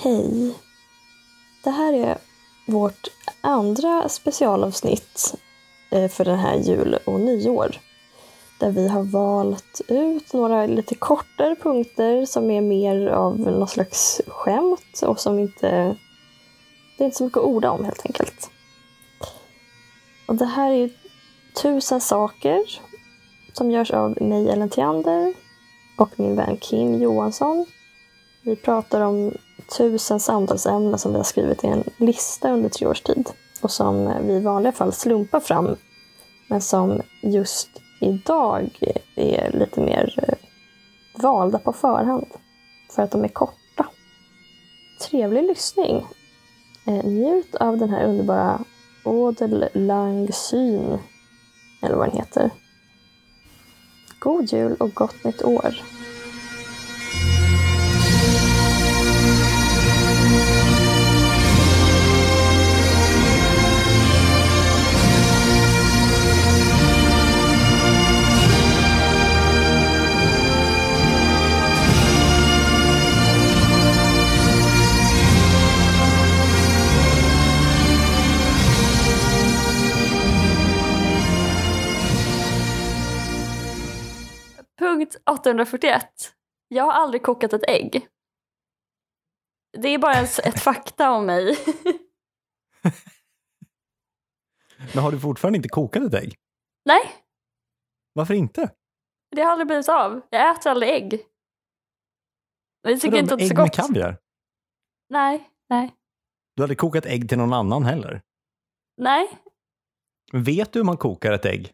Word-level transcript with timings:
Hej! 0.00 0.54
Det 1.64 1.70
här 1.70 1.92
är 1.92 2.18
vårt 2.66 3.08
andra 3.40 4.08
specialavsnitt 4.08 5.34
eh, 5.90 6.08
för 6.08 6.24
den 6.24 6.38
här 6.38 6.56
jul 6.56 6.98
och 7.06 7.20
nyår. 7.20 7.76
Där 8.60 8.70
vi 8.70 8.88
har 8.88 9.02
valt 9.02 9.80
ut 9.88 10.32
några 10.32 10.66
lite 10.66 10.94
kortare 10.94 11.56
punkter 11.56 12.26
som 12.26 12.50
är 12.50 12.60
mer 12.60 13.06
av 13.06 13.38
något 13.38 13.70
slags 13.70 14.20
skämt 14.26 15.02
och 15.02 15.20
som 15.20 15.38
inte... 15.38 15.96
Det 16.98 17.04
är 17.04 17.04
inte 17.04 17.16
så 17.16 17.24
mycket 17.24 17.38
att 17.38 17.44
orda 17.44 17.70
om 17.70 17.84
helt 17.84 18.06
enkelt. 18.06 18.50
Och 20.28 20.34
det 20.34 20.46
här 20.46 20.72
är 20.72 20.90
tusen 21.62 22.00
saker 22.00 22.60
som 23.52 23.70
görs 23.70 23.90
av 23.90 24.22
mig, 24.22 24.50
Ellen 24.50 24.70
Theander 24.70 25.34
och 25.98 26.10
min 26.20 26.36
vän 26.36 26.56
Kim 26.56 27.02
Johansson. 27.02 27.66
Vi 28.44 28.56
pratar 28.56 29.00
om 29.00 29.32
tusen 29.76 30.20
samtalsämnen 30.20 30.98
som 30.98 31.12
vi 31.12 31.16
har 31.16 31.24
skrivit 31.24 31.64
i 31.64 31.66
en 31.66 31.84
lista 31.96 32.50
under 32.50 32.68
tre 32.68 32.86
års 32.86 33.00
tid 33.00 33.30
och 33.60 33.70
som 33.70 34.12
vi 34.26 34.32
i 34.32 34.40
vanliga 34.40 34.72
fall 34.72 34.92
slumpar 34.92 35.40
fram 35.40 35.76
men 36.48 36.60
som 36.60 37.02
just 37.22 37.68
idag 38.00 38.70
är 39.16 39.52
lite 39.52 39.80
mer 39.80 40.24
eh, 40.28 40.34
valda 41.22 41.58
på 41.58 41.72
förhand 41.72 42.26
för 42.90 43.02
att 43.02 43.10
de 43.10 43.24
är 43.24 43.28
korta. 43.28 43.86
Trevlig 45.00 45.44
lyssning! 45.44 46.06
Eh, 46.86 47.04
njut 47.04 47.54
av 47.54 47.78
den 47.78 47.90
här 47.90 48.04
underbara 48.04 48.64
Odel 49.04 49.68
Lang 49.74 50.32
Syn, 50.32 50.98
eller 51.82 51.96
vad 51.96 52.08
den 52.08 52.16
heter. 52.16 52.50
God 54.18 54.52
jul 54.52 54.76
och 54.80 54.94
gott 54.94 55.24
nytt 55.24 55.42
år! 55.42 55.82
Punkt 84.78 85.16
841. 85.30 86.34
Jag 86.68 86.84
har 86.84 86.92
aldrig 86.92 87.22
kokat 87.22 87.52
ett 87.52 87.68
ägg. 87.68 88.08
Det 89.78 89.88
är 89.88 89.98
bara 89.98 90.12
ett, 90.14 90.38
ett 90.38 90.60
fakta 90.62 91.10
om 91.10 91.26
mig. 91.26 91.56
Men 94.94 95.02
har 95.04 95.12
du 95.12 95.20
fortfarande 95.20 95.56
inte 95.56 95.68
kokat 95.68 96.02
ett 96.02 96.14
ägg? 96.14 96.34
Nej, 96.84 97.14
Varför 98.12 98.34
inte? 98.34 98.70
det 99.36 99.42
har 99.42 99.52
aldrig 99.52 99.66
blivit 99.66 99.88
av. 99.88 100.20
Jag 100.30 100.50
äter 100.56 100.70
aldrig 100.70 100.90
ägg. 100.90 101.20
Jag 102.82 103.00
tycker 103.00 103.10
Vadå, 103.10 103.18
inte 103.22 103.34
att 103.34 103.38
det 103.40 103.44
är 103.44 103.46
ägg 103.46 103.50
så 103.56 103.62
med 103.62 103.66
gott. 103.68 103.76
kaviar? 103.76 104.18
Nej, 105.08 105.50
nej, 105.68 105.94
Du 106.56 106.62
hade 106.62 106.74
kokat 106.74 107.06
ägg 107.06 107.28
till 107.28 107.38
någon 107.38 107.52
annan 107.52 107.84
heller? 107.84 108.22
nej. 108.96 109.38
Vet 110.32 110.72
du 110.72 110.78
hur 110.78 110.84
man 110.84 110.96
kokar 110.96 111.32
ett 111.32 111.44
ägg? 111.44 111.72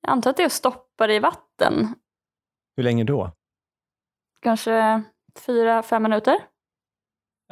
Jag 0.00 0.10
antar 0.12 0.30
att 0.30 0.36
det 0.36 0.42
är 0.42 0.46
att 0.46 0.52
stoppa 0.52 1.06
det 1.06 1.14
i 1.14 1.18
vatten. 1.18 1.94
Hur 2.76 2.82
länge 2.84 3.04
då? 3.04 3.32
Kanske 4.40 5.02
fyra, 5.38 5.82
fem 5.82 6.02
minuter. 6.02 6.36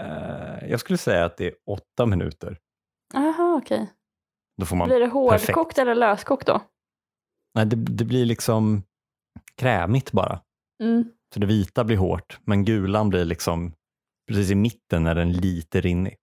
Eh, 0.01 0.69
jag 0.71 0.81
skulle 0.81 0.99
säga 0.99 1.25
att 1.25 1.37
det 1.37 1.47
är 1.47 1.55
åtta 1.67 2.07
minuter. 2.07 2.59
Jaha, 3.15 3.57
okej. 3.57 3.93
Då 4.57 4.67
får 4.67 4.77
man... 4.77 4.89
Blir 4.89 5.01
det 5.01 5.07
perfekt. 5.31 5.57
hårdkokt 5.57 5.79
eller 5.79 5.95
löskokt 5.95 6.47
då? 6.47 6.61
Nej, 7.55 7.67
det, 7.67 7.77
det 7.77 8.05
blir 8.05 8.25
liksom 8.27 8.83
krämigt 9.57 10.13
bara. 10.13 10.41
Mm. 10.83 11.05
Så 11.35 11.41
det 11.41 11.47
vita 11.47 11.85
blir 11.85 11.97
hårt, 11.97 12.39
men 12.45 12.65
gulan 12.65 13.09
blir 13.09 13.25
liksom 13.25 13.73
precis 14.29 14.51
i 14.51 14.55
mitten 14.55 15.05
när 15.05 15.15
den 15.15 15.33
lite 15.33 15.81
rinnig. 15.81 16.17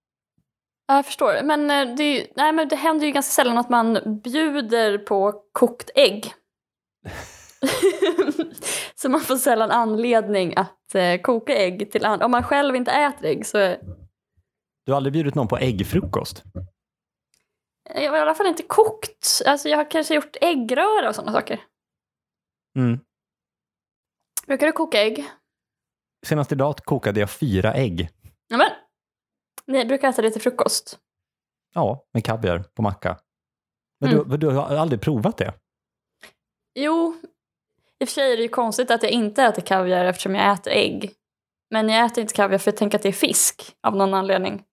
Ja, 0.88 0.96
Jag 0.96 1.06
förstår. 1.06 1.44
Men 1.44 1.72
eh, 1.72 1.96
det, 1.96 2.04
ju- 2.04 2.28
nej, 2.36 2.52
men 2.54 2.68
det 2.68 2.76
händer 2.76 3.06
ju 3.06 3.12
ganska 3.12 3.32
sällan 3.32 3.58
att 3.58 3.70
man 3.70 4.20
bjuder 4.24 4.98
på 4.98 5.44
kokt 5.52 5.90
ägg. 5.96 6.34
så 8.96 9.10
man 9.10 9.22
får 9.22 9.36
sällan 9.36 9.72
anledning 9.72 10.54
att 10.56 10.96
eh, 10.96 11.22
koka 11.22 11.56
ägg 11.56 11.92
till 11.92 12.06
andra. 12.06 12.26
Om 12.26 12.32
man 12.32 12.44
själv 12.44 12.76
inte 12.76 12.92
äter 12.92 13.26
ägg 13.26 13.46
så 13.46 13.58
Du 14.86 14.92
har 14.92 14.96
aldrig 14.98 15.14
bjudit 15.14 15.36
någon 15.36 15.48
på 15.48 15.58
äggfrukost? 15.58 16.44
jag 17.96 18.12
har 18.12 18.18
i 18.18 18.22
alla 18.22 18.36
fall 18.36 18.48
inte 18.48 18.64
kokt. 18.64 19.42
Alltså 19.46 19.70
jag 19.70 19.78
har 19.78 19.92
kanske 19.92 20.16
gjort 20.16 20.36
äggröra 20.42 21.10
och 21.10 21.16
sådana 21.16 21.32
saker. 21.34 21.64
Mm. 22.78 23.00
Brukar 24.48 24.68
du 24.68 24.72
koka 24.74 25.02
ägg? 25.02 25.26
Senast 26.26 26.52
idag 26.52 26.76
kokade 26.78 27.20
jag 27.20 27.30
fyra 27.30 27.74
ägg. 27.74 28.10
Ja, 28.48 28.58
men. 28.58 28.70
Ni 29.66 29.86
brukar 29.86 30.10
äta 30.10 30.22
det 30.22 30.32
till 30.32 30.42
frukost. 30.42 31.00
Ja, 31.74 32.06
med 32.14 32.26
kaviar 32.26 32.60
på 32.74 32.82
macka. 32.82 33.20
Men 34.00 34.12
Mm. 34.14 34.30
du, 34.30 34.38
du 34.38 34.48
har 34.48 34.76
aldrig 34.76 35.02
provat 35.02 35.38
det? 35.38 35.54
Jo, 36.76 37.16
i 38.00 38.04
och 38.04 38.08
för 38.10 38.14
sig 38.14 38.34
är 38.34 38.38
det 38.38 38.44
ju 38.44 38.50
konstigt 38.50 38.92
att 38.92 39.04
jag 39.04 39.12
inte 39.12 39.44
äter 39.44 39.62
kaviar 39.62 40.06
eftersom 40.06 40.36
jag 40.36 40.54
äter 40.54 40.74
ägg. 40.74 41.14
Men 41.72 41.90
jag 41.90 42.06
äter 42.06 42.22
inte 42.22 42.34
kaviar 42.34 42.58
för 42.58 42.72
jag 42.72 42.78
tänker 42.78 42.98
att 42.98 43.02
det 43.04 43.10
är 43.10 43.14
fisk 43.14 43.76
av 43.88 43.96
någon 43.96 44.14
anledning. 44.14 44.64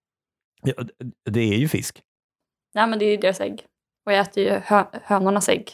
Ja, 0.61 0.73
det 1.29 1.39
är 1.39 1.57
ju 1.57 1.67
fisk. 1.67 2.01
Nej 2.73 2.87
men 2.87 2.99
det 2.99 3.05
är 3.05 3.09
ju 3.11 3.17
deras 3.17 3.41
ägg. 3.41 3.65
Och 4.05 4.11
jag 4.13 4.19
äter 4.19 4.43
ju 4.43 4.49
hö- 4.49 4.99
hönornas 5.03 5.49
ägg. 5.49 5.71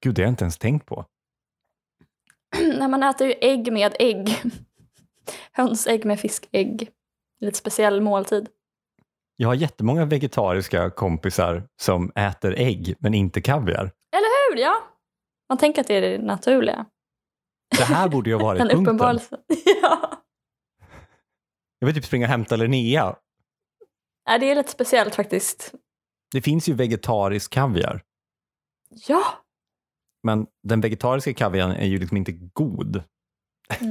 Gud, 0.00 0.14
det 0.14 0.22
har 0.22 0.26
jag 0.26 0.32
inte 0.32 0.44
ens 0.44 0.58
tänkt 0.58 0.86
på. 0.86 1.04
Nej 2.78 2.88
man 2.88 3.02
äter 3.02 3.26
ju 3.26 3.34
ägg 3.40 3.72
med 3.72 3.96
ägg. 3.98 4.36
Hönsägg 5.52 6.04
med 6.04 6.20
fiskägg. 6.20 6.88
Lite 7.40 7.58
speciell 7.58 8.00
måltid. 8.00 8.48
Jag 9.36 9.48
har 9.48 9.54
jättemånga 9.54 10.04
vegetariska 10.04 10.90
kompisar 10.90 11.68
som 11.80 12.12
äter 12.14 12.54
ägg, 12.58 12.94
men 12.98 13.14
inte 13.14 13.40
kaviar. 13.40 13.90
Hur 14.50 14.56
ja? 14.60 14.82
Man 15.48 15.58
tänker 15.58 15.80
att 15.80 15.86
det 15.86 15.94
är 15.94 16.00
det 16.00 16.18
naturliga. 16.18 16.86
Det 17.78 17.84
här 17.84 18.08
borde 18.08 18.30
ju 18.30 18.36
ha 18.36 18.42
varit 18.42 18.60
punkten. 18.72 19.20
ja. 19.82 20.22
Jag 21.78 21.86
vill 21.86 21.94
typ 21.94 22.04
springa 22.04 22.26
och 22.26 22.30
hämta 22.30 22.56
Linnea. 22.56 23.16
Nej, 24.28 24.38
det 24.38 24.50
är 24.50 24.54
lite 24.54 24.70
speciellt 24.70 25.14
faktiskt. 25.14 25.74
Det 26.32 26.42
finns 26.42 26.68
ju 26.68 26.74
vegetarisk 26.74 27.52
kaviar, 27.52 28.02
Ja! 29.08 29.24
men 30.22 30.46
den 30.62 30.80
vegetariska 30.80 31.34
kaviaren 31.34 31.70
är 31.70 31.86
ju 31.86 31.98
liksom 31.98 32.16
inte 32.16 32.32
god. 32.32 33.02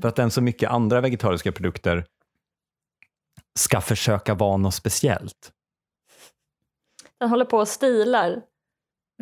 För 0.00 0.08
att 0.08 0.16
den 0.16 0.30
så 0.30 0.40
mycket 0.42 0.70
andra 0.70 1.00
vegetariska 1.00 1.52
produkter 1.52 2.06
ska 3.58 3.80
försöka 3.80 4.34
vara 4.34 4.56
något 4.56 4.74
speciellt. 4.74 5.52
Den 7.20 7.28
håller 7.30 7.44
på 7.44 7.58
och 7.58 7.68
stilar. 7.68 8.42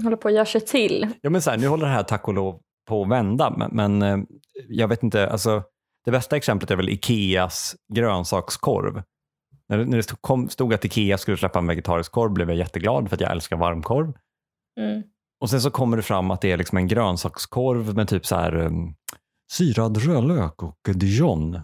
Håller 0.03 0.16
på 0.16 0.28
och 0.28 0.34
gör 0.34 0.44
sig 0.44 0.60
till. 0.60 1.09
Ja, 1.21 1.31
men 1.31 1.43
så 1.43 1.50
här, 1.50 1.59
nu 1.59 1.66
håller 1.66 1.87
det 1.87 1.93
här 1.93 2.03
tack 2.03 2.28
och 2.28 2.34
lov 2.34 2.60
på 2.88 3.03
att 3.03 3.09
vända, 3.09 3.50
men, 3.50 3.71
men 3.72 4.03
eh, 4.03 4.27
jag 4.69 4.88
vet 4.88 5.03
inte, 5.03 5.31
alltså 5.31 5.62
det 6.05 6.10
bästa 6.10 6.37
exemplet 6.37 6.71
är 6.71 6.77
väl 6.77 6.88
Ikeas 6.88 7.77
grönsakskorv. 7.94 9.03
När 9.69 9.78
det, 9.78 9.84
när 9.84 9.97
det 9.97 10.03
stod, 10.03 10.21
kom, 10.21 10.49
stod 10.49 10.75
att 10.75 10.84
Ikea 10.84 11.19
skulle 11.19 11.37
släppa 11.37 11.59
en 11.59 11.66
vegetarisk 11.66 12.12
korv 12.12 12.33
blev 12.33 12.49
jag 12.49 12.59
jätteglad 12.59 13.09
för 13.09 13.16
att 13.16 13.21
jag 13.21 13.31
älskar 13.31 13.56
varmkorv. 13.56 14.12
Mm. 14.81 15.03
Och 15.41 15.50
sen 15.50 15.60
så 15.60 15.71
kommer 15.71 15.97
det 15.97 16.03
fram 16.03 16.31
att 16.31 16.41
det 16.41 16.53
är 16.53 16.56
liksom 16.56 16.78
en 16.78 16.88
grönsakskorv 16.88 17.94
med 17.94 18.09
typ 18.09 18.27
så 18.27 18.37
här 18.37 18.56
um, 18.56 18.94
syrad 19.53 19.97
rödlök 19.97 20.62
och 20.62 20.78
dijon. 20.94 21.54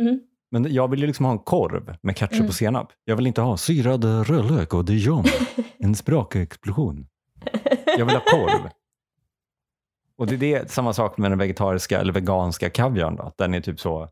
Mm. 0.00 0.20
Men 0.62 0.72
jag 0.74 0.90
vill 0.90 1.00
ju 1.00 1.06
liksom 1.06 1.24
ha 1.24 1.32
en 1.32 1.38
korv 1.38 1.96
med 2.02 2.16
ketchup 2.16 2.36
Mm. 2.38 2.48
och 2.48 2.54
senap. 2.54 2.92
Jag 3.04 3.16
vill 3.16 3.26
inte 3.26 3.40
ha 3.40 3.56
syrad 3.56 4.04
rödlök 4.04 4.74
och 4.74 4.84
dijon. 4.84 5.24
En 5.78 5.94
sprakexplosion. 5.94 7.06
Jag 7.98 8.06
vill 8.06 8.14
ha 8.14 8.22
korv. 8.24 8.70
Och 10.18 10.26
det 10.26 10.54
är 10.54 10.66
samma 10.66 10.92
sak 10.92 11.18
med 11.18 11.30
den 11.30 11.38
vegetariska 11.38 12.00
eller 12.00 12.12
veganska 12.12 12.70
kaviarn. 12.70 13.16
Då, 13.16 13.22
att 13.22 13.38
den 13.38 13.54
är 13.54 13.60
typ 13.60 13.80
så 13.80 14.08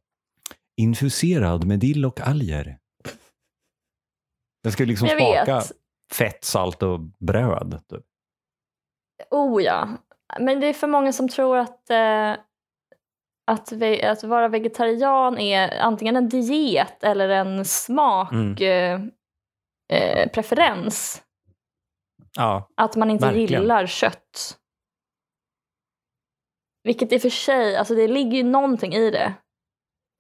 infuserad 0.76 1.64
med 1.67 1.79
dill 1.79 2.05
och 2.06 2.20
alger. 2.20 2.79
Den 4.62 4.73
ska 4.73 4.82
ju 4.82 4.87
liksom 4.87 5.08
Jag 5.08 5.19
smaka 5.19 5.55
vet. 5.58 5.73
fett, 6.12 6.44
salt 6.44 6.82
och 6.82 7.00
bröd. 7.00 7.81
Typ. 7.91 8.05
Oh 9.31 9.62
ja. 9.62 9.88
Men 10.41 10.61
det 10.61 10.67
är 10.67 10.73
för 10.73 10.87
många 10.87 11.12
som 11.12 11.29
tror 11.29 11.56
att, 11.58 11.91
eh, 11.91 12.32
att, 13.46 13.73
ve- 13.73 14.11
att 14.11 14.25
vara 14.25 14.49
vegetarian 14.49 15.38
är 15.38 15.79
antingen 15.81 16.17
en 16.17 16.29
diet 16.29 17.05
eller 17.05 17.29
en 17.29 17.64
smak 17.64 18.32
Mm. 18.32 19.11
eh, 19.91 19.99
eh. 19.99 20.29
Ja, 22.37 22.69
Att 22.76 22.96
man 22.96 23.11
inte 23.11 23.26
Verkligen. 23.26 23.62
gillar 23.62 23.87
kött. 23.87 24.58
Vilket 26.85 27.12
i 27.12 27.17
och 27.17 27.23
för 27.23 27.31
sig, 27.31 27.76
alltså 27.76 27.94
det 27.94 28.08
ligger 28.08 28.37
ju 28.37 28.43
någonting 28.43 28.94
i 28.94 29.11
det. 29.11 29.35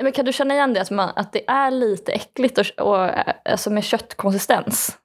Men 0.02 0.12
kan 0.12 0.24
du 0.24 0.32
känna 0.32 0.54
igen 0.54 0.72
det, 0.74 0.80
att, 0.80 0.90
man, 0.90 1.12
att 1.16 1.32
det 1.32 1.48
är 1.48 1.70
lite 1.70 2.12
äckligt 2.12 2.58
och, 2.58 2.80
och, 2.80 3.10
alltså 3.50 3.70
med 3.70 3.84
köttkonsistens? 3.84 4.98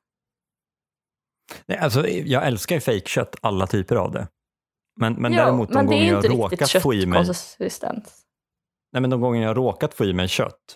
Nej, 1.66 1.77
alltså, 1.77 2.07
jag 2.07 2.48
älskar 2.48 2.75
ju 2.75 2.81
fejkkött, 2.81 3.36
alla 3.42 3.68
typer 3.68 3.95
av 3.95 4.12
det. 4.12 4.27
Men, 5.00 5.13
men 5.13 5.34
Ja, 5.34 5.46
däremot 5.46 5.68
de 5.69 5.74
men 5.75 5.86
gånger 5.86 6.12
jag 6.13 6.30
råkat 6.30 6.72
få 6.72 6.94
i 6.94 7.06
mig. 7.06 7.25
Nej, 8.92 9.01
men 9.01 9.10
de 9.10 9.22
gånger 9.22 9.42
jag 9.44 9.57
råkat 9.57 9.94
få 9.94 10.06
i 10.06 10.13
mig 10.13 10.28
kött 10.28 10.75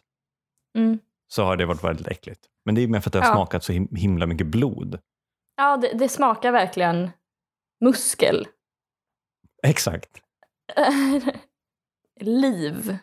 Mm. 0.77 0.99
så 1.27 1.43
har 1.43 1.57
det 1.57 1.65
varit 1.65 1.83
väldigt 1.83 2.07
äckligt. 2.07 2.45
Men 2.65 2.75
det 2.75 2.81
är 2.81 2.87
mer 2.87 2.99
för 2.99 3.09
att 3.09 3.13
det 3.13 3.19
har 3.19 3.27
Ja. 3.27 3.33
smakat 3.33 3.63
så 3.63 3.71
him- 3.73 3.95
himla 3.95 4.25
mycket 4.25 4.47
blod. 4.47 4.99
Ja, 5.55 5.77
det, 5.77 5.93
det 5.93 6.09
smakar 6.09 6.51
verkligen 6.51 7.09
muskel. 7.85 8.47
Exakt. 9.67 10.21
Liv. 12.19 12.97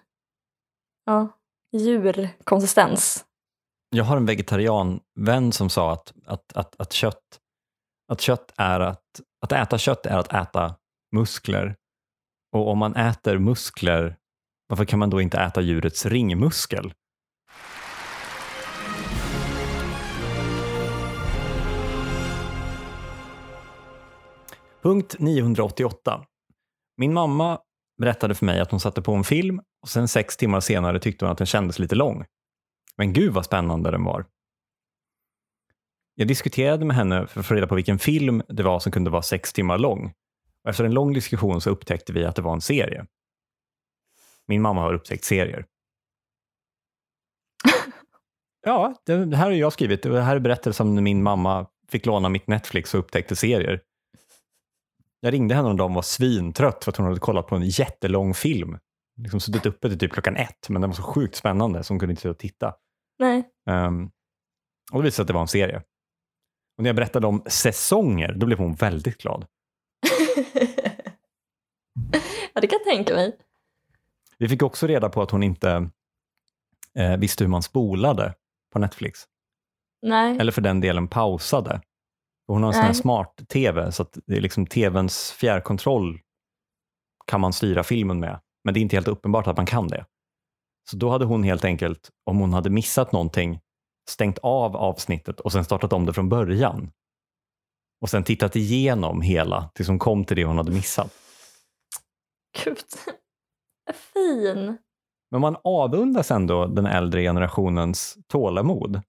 Ja, 1.04 1.28
djurkonsistens. 1.72 3.24
Jag 3.90 4.04
har 4.04 4.16
en 4.16 4.26
vegetarianvän 4.26 5.52
som 5.52 5.70
sa 5.70 5.92
att, 5.92 6.12
att, 6.26 6.52
att, 6.52 6.80
att, 6.80 6.92
kött, 6.92 7.40
att 8.12 8.20
kött 8.20 8.52
är 8.56 8.80
att, 8.80 9.20
att 9.40 9.52
äta 9.52 9.78
kött 9.78 10.06
är 10.06 10.18
att 10.18 10.32
äta 10.32 10.74
muskler. 11.12 11.76
Och 12.52 12.68
om 12.68 12.78
man 12.78 12.96
äter 12.96 13.38
muskler, 13.38 14.16
varför 14.66 14.84
kan 14.84 14.98
man 14.98 15.10
då 15.10 15.20
inte 15.20 15.38
äta 15.38 15.60
djurets 15.60 16.06
ringmuskel? 16.06 16.92
Punkt 24.82 25.16
988. 25.18 26.24
Min 26.96 27.12
mamma 27.12 27.58
berättade 27.98 28.34
för 28.34 28.46
mig 28.46 28.60
att 28.60 28.70
hon 28.70 28.80
satte 28.80 29.02
på 29.02 29.14
en 29.14 29.24
film 29.24 29.60
och 29.82 29.88
sen 29.88 30.08
sex 30.08 30.36
timmar 30.36 30.60
senare 30.60 31.00
tyckte 31.00 31.24
hon 31.24 31.32
att 31.32 31.38
den 31.38 31.46
kändes 31.46 31.78
lite 31.78 31.94
lång. 31.94 32.24
Men 32.96 33.12
gud 33.12 33.32
vad 33.32 33.44
spännande 33.44 33.90
den 33.90 34.04
var. 34.04 34.24
Jag 36.14 36.28
diskuterade 36.28 36.84
med 36.84 36.96
henne 36.96 37.26
för 37.26 37.40
att 37.40 37.46
få 37.46 37.54
reda 37.54 37.66
på 37.66 37.74
vilken 37.74 37.98
film 37.98 38.42
det 38.48 38.62
var 38.62 38.80
som 38.80 38.92
kunde 38.92 39.10
vara 39.10 39.22
sex 39.22 39.52
timmar 39.52 39.78
lång. 39.78 40.12
Och 40.64 40.70
efter 40.70 40.84
en 40.84 40.94
lång 40.94 41.12
diskussion 41.12 41.60
så 41.60 41.70
upptäckte 41.70 42.12
vi 42.12 42.24
att 42.24 42.36
det 42.36 42.42
var 42.42 42.52
en 42.52 42.60
serie. 42.60 43.06
Min 44.46 44.62
mamma 44.62 44.80
har 44.80 44.94
upptäckt 44.94 45.24
serier. 45.24 45.66
Ja, 48.62 48.94
det 49.06 49.36
här 49.36 49.44
har 49.44 49.50
jag 49.50 49.72
skrivit. 49.72 50.02
Det 50.02 50.22
här 50.22 50.36
är 50.36 50.40
berättelsen 50.40 50.88
om 50.88 50.94
när 50.94 51.02
min 51.02 51.22
mamma 51.22 51.66
fick 51.88 52.06
låna 52.06 52.28
mitt 52.28 52.46
Netflix 52.46 52.94
och 52.94 53.00
upptäckte 53.00 53.36
serier. 53.36 53.82
Jag 55.20 55.32
ringde 55.32 55.54
henne 55.54 55.70
en 55.70 55.76
dag 55.76 55.88
och 55.88 55.94
var 55.94 56.02
svintrött 56.02 56.84
för 56.84 56.90
att 56.90 56.96
hon 56.96 57.06
hade 57.06 57.20
kollat 57.20 57.46
på 57.46 57.56
en 57.56 57.68
jättelång 57.68 58.34
film. 58.34 58.78
Liksom 59.16 59.40
suttit 59.40 59.66
uppe 59.66 59.88
till 59.88 59.98
typ 59.98 60.12
klockan 60.12 60.36
ett, 60.36 60.68
men 60.68 60.80
den 60.80 60.90
var 60.90 60.94
så 60.96 61.02
sjukt 61.02 61.36
spännande 61.36 61.84
så 61.84 61.92
hon 61.92 61.98
kunde 61.98 62.12
inte 62.12 62.22
sluta 62.22 62.38
titta. 62.38 62.74
Nej. 63.18 63.44
Um, 63.70 64.10
och 64.92 64.98
det 64.98 65.04
visade 65.04 65.12
sig 65.12 65.22
att 65.22 65.26
det 65.26 65.34
var 65.34 65.40
en 65.40 65.48
serie. 65.48 65.76
Och 66.76 66.82
när 66.82 66.88
jag 66.88 66.96
berättade 66.96 67.26
om 67.26 67.42
säsonger, 67.46 68.32
då 68.32 68.46
blev 68.46 68.58
hon 68.58 68.74
väldigt 68.74 69.22
glad. 69.22 69.46
ja, 72.54 72.60
det 72.60 72.66
kan 72.66 72.78
jag 72.84 72.94
tänka 72.94 73.14
mig. 73.14 73.38
Vi 74.38 74.48
fick 74.48 74.62
också 74.62 74.86
reda 74.86 75.08
på 75.08 75.22
att 75.22 75.30
hon 75.30 75.42
inte 75.42 75.90
eh, 76.94 77.16
visste 77.16 77.44
hur 77.44 77.48
man 77.48 77.62
spolade 77.62 78.34
på 78.72 78.78
Netflix. 78.78 79.20
Nej. 80.02 80.38
Eller 80.38 80.52
för 80.52 80.60
den 80.60 80.80
delen 80.80 81.08
pausade. 81.08 81.80
Hon 82.46 82.62
har 82.62 82.70
en 82.70 82.74
sån 82.74 82.82
här 82.82 82.92
smart-tv, 82.92 83.92
så 83.92 84.02
att 84.02 84.18
det 84.26 84.36
är 84.36 84.40
liksom 84.40 84.66
tvns 84.66 85.32
fjärrkontroll 85.32 86.20
kan 87.26 87.40
man 87.40 87.52
styra 87.52 87.82
filmen 87.82 88.20
med. 88.20 88.40
Men 88.64 88.74
det 88.74 88.80
är 88.80 88.82
inte 88.82 88.96
helt 88.96 89.08
uppenbart 89.08 89.46
att 89.46 89.56
man 89.56 89.66
kan 89.66 89.88
det. 89.88 90.04
Så 90.90 90.96
då 90.96 91.10
hade 91.10 91.24
hon 91.24 91.42
helt 91.42 91.64
enkelt, 91.64 92.10
om 92.24 92.38
hon 92.38 92.52
hade 92.52 92.70
missat 92.70 93.12
någonting, 93.12 93.60
stängt 94.08 94.38
av 94.38 94.76
avsnittet 94.76 95.40
och 95.40 95.52
sen 95.52 95.64
startat 95.64 95.92
om 95.92 96.06
det 96.06 96.12
från 96.12 96.28
början. 96.28 96.92
Och 98.00 98.10
sen 98.10 98.24
tittat 98.24 98.56
igenom 98.56 99.20
hela 99.20 99.70
tills 99.74 99.88
hon 99.88 99.98
kom 99.98 100.24
till 100.24 100.36
det 100.36 100.44
hon 100.44 100.56
hade 100.56 100.72
missat. 100.72 101.12
Gud. 102.64 102.76
Fin. 104.14 104.78
Men 105.30 105.40
man 105.40 105.56
avundas 105.64 106.30
ändå 106.30 106.66
den 106.66 106.86
äldre 106.86 107.22
generationens 107.22 108.18
tålamod. 108.28 109.02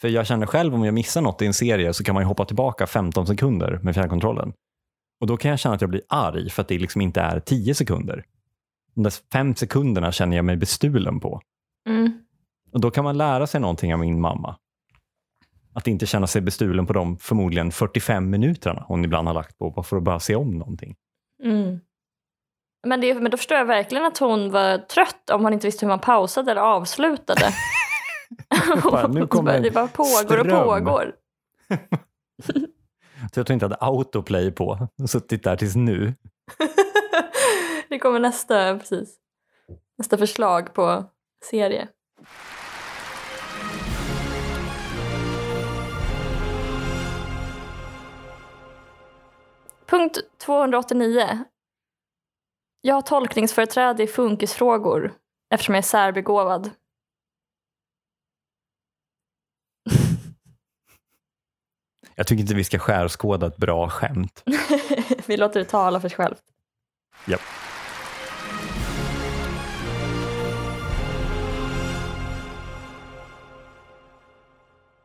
För 0.00 0.08
jag 0.08 0.26
känner 0.26 0.46
själv 0.46 0.74
om 0.74 0.84
jag 0.84 0.94
missar 0.94 1.20
något 1.20 1.42
i 1.42 1.46
en 1.46 1.54
serie 1.54 1.92
så 1.94 2.04
kan 2.04 2.14
man 2.14 2.22
ju 2.22 2.26
hoppa 2.26 2.44
tillbaka 2.44 2.86
15 2.86 3.26
sekunder 3.26 3.80
med 3.82 3.94
fjärrkontrollen. 3.94 4.52
Och 5.20 5.26
då 5.26 5.36
kan 5.36 5.50
jag 5.50 5.60
känna 5.60 5.74
att 5.74 5.80
jag 5.80 5.90
blir 5.90 6.02
arg 6.08 6.50
för 6.50 6.62
att 6.62 6.68
det 6.68 6.78
liksom 6.78 7.00
inte 7.00 7.20
är 7.20 7.40
10 7.40 7.74
sekunder. 7.74 8.24
De 8.94 9.02
där 9.02 9.12
fem 9.32 9.54
sekunderna 9.54 10.12
känner 10.12 10.36
jag 10.36 10.44
mig 10.44 10.56
bestulen 10.56 11.20
på. 11.20 11.40
Mm. 11.88 12.12
Och 12.72 12.80
då 12.80 12.90
kan 12.90 13.04
man 13.04 13.18
lära 13.18 13.46
sig 13.46 13.60
någonting 13.60 13.94
av 13.94 14.00
min 14.00 14.20
mamma. 14.20 14.56
Att 15.74 15.86
inte 15.86 16.06
känna 16.06 16.26
sig 16.26 16.42
bestulen 16.42 16.86
på 16.86 16.92
de 16.92 17.18
förmodligen 17.18 17.72
45 17.72 18.30
minuterna 18.30 18.84
hon 18.88 19.04
ibland 19.04 19.28
har 19.28 19.34
lagt 19.34 19.58
på 19.58 19.70
bara 19.70 19.82
för 19.82 19.96
att 19.96 20.02
bara 20.02 20.20
se 20.20 20.34
om 20.34 20.58
någonting. 20.58 20.94
Mm. 21.42 21.80
Men, 22.86 23.00
det, 23.00 23.14
men 23.14 23.30
då 23.30 23.36
förstår 23.36 23.58
jag 23.58 23.64
verkligen 23.64 24.04
att 24.04 24.18
hon 24.18 24.50
var 24.50 24.78
trött 24.78 25.30
om 25.30 25.44
hon 25.44 25.52
inte 25.52 25.66
visste 25.66 25.86
hur 25.86 25.88
man 25.88 25.98
pausade 25.98 26.50
eller 26.50 26.60
avslutade. 26.60 27.40
Bara, 28.82 29.06
nu 29.08 29.26
kommer 29.26 29.60
det 29.60 29.70
bara 29.70 29.88
pågår 29.88 30.38
och 30.38 30.48
pågår. 30.48 31.14
Så 33.32 33.40
jag 33.40 33.46
tror 33.46 33.54
inte 33.54 33.64
jag 33.64 33.70
hade 33.70 33.86
autoplay 33.86 34.50
på. 34.50 34.88
Suttit 35.08 35.44
där 35.44 35.56
tills 35.56 35.76
nu. 35.76 36.14
det 37.88 37.98
kommer 37.98 38.20
nästa, 38.20 38.78
precis. 38.78 39.16
nästa 39.98 40.18
förslag 40.18 40.74
på 40.74 41.04
serie. 41.44 41.88
Punkt 49.92 50.18
289. 50.38 51.44
Jag 52.80 52.94
har 52.94 53.02
tolkningsföreträde 53.02 54.02
i 54.02 54.06
funkisfrågor 54.06 55.14
eftersom 55.50 55.74
jag 55.74 55.82
är 55.82 55.86
särbegåvad. 55.86 56.70
Jag 62.14 62.26
tycker 62.26 62.40
inte 62.40 62.54
vi 62.54 62.64
ska 62.64 62.78
skärskåda 62.78 63.46
ett 63.46 63.56
bra 63.56 63.88
skämt. 63.88 64.44
Vi 65.26 65.36
låter 65.36 65.60
det 65.60 65.66
tala 65.66 66.00
för 66.00 66.08
sig 66.08 66.16
självt. 66.16 66.42
Japp. 67.26 67.40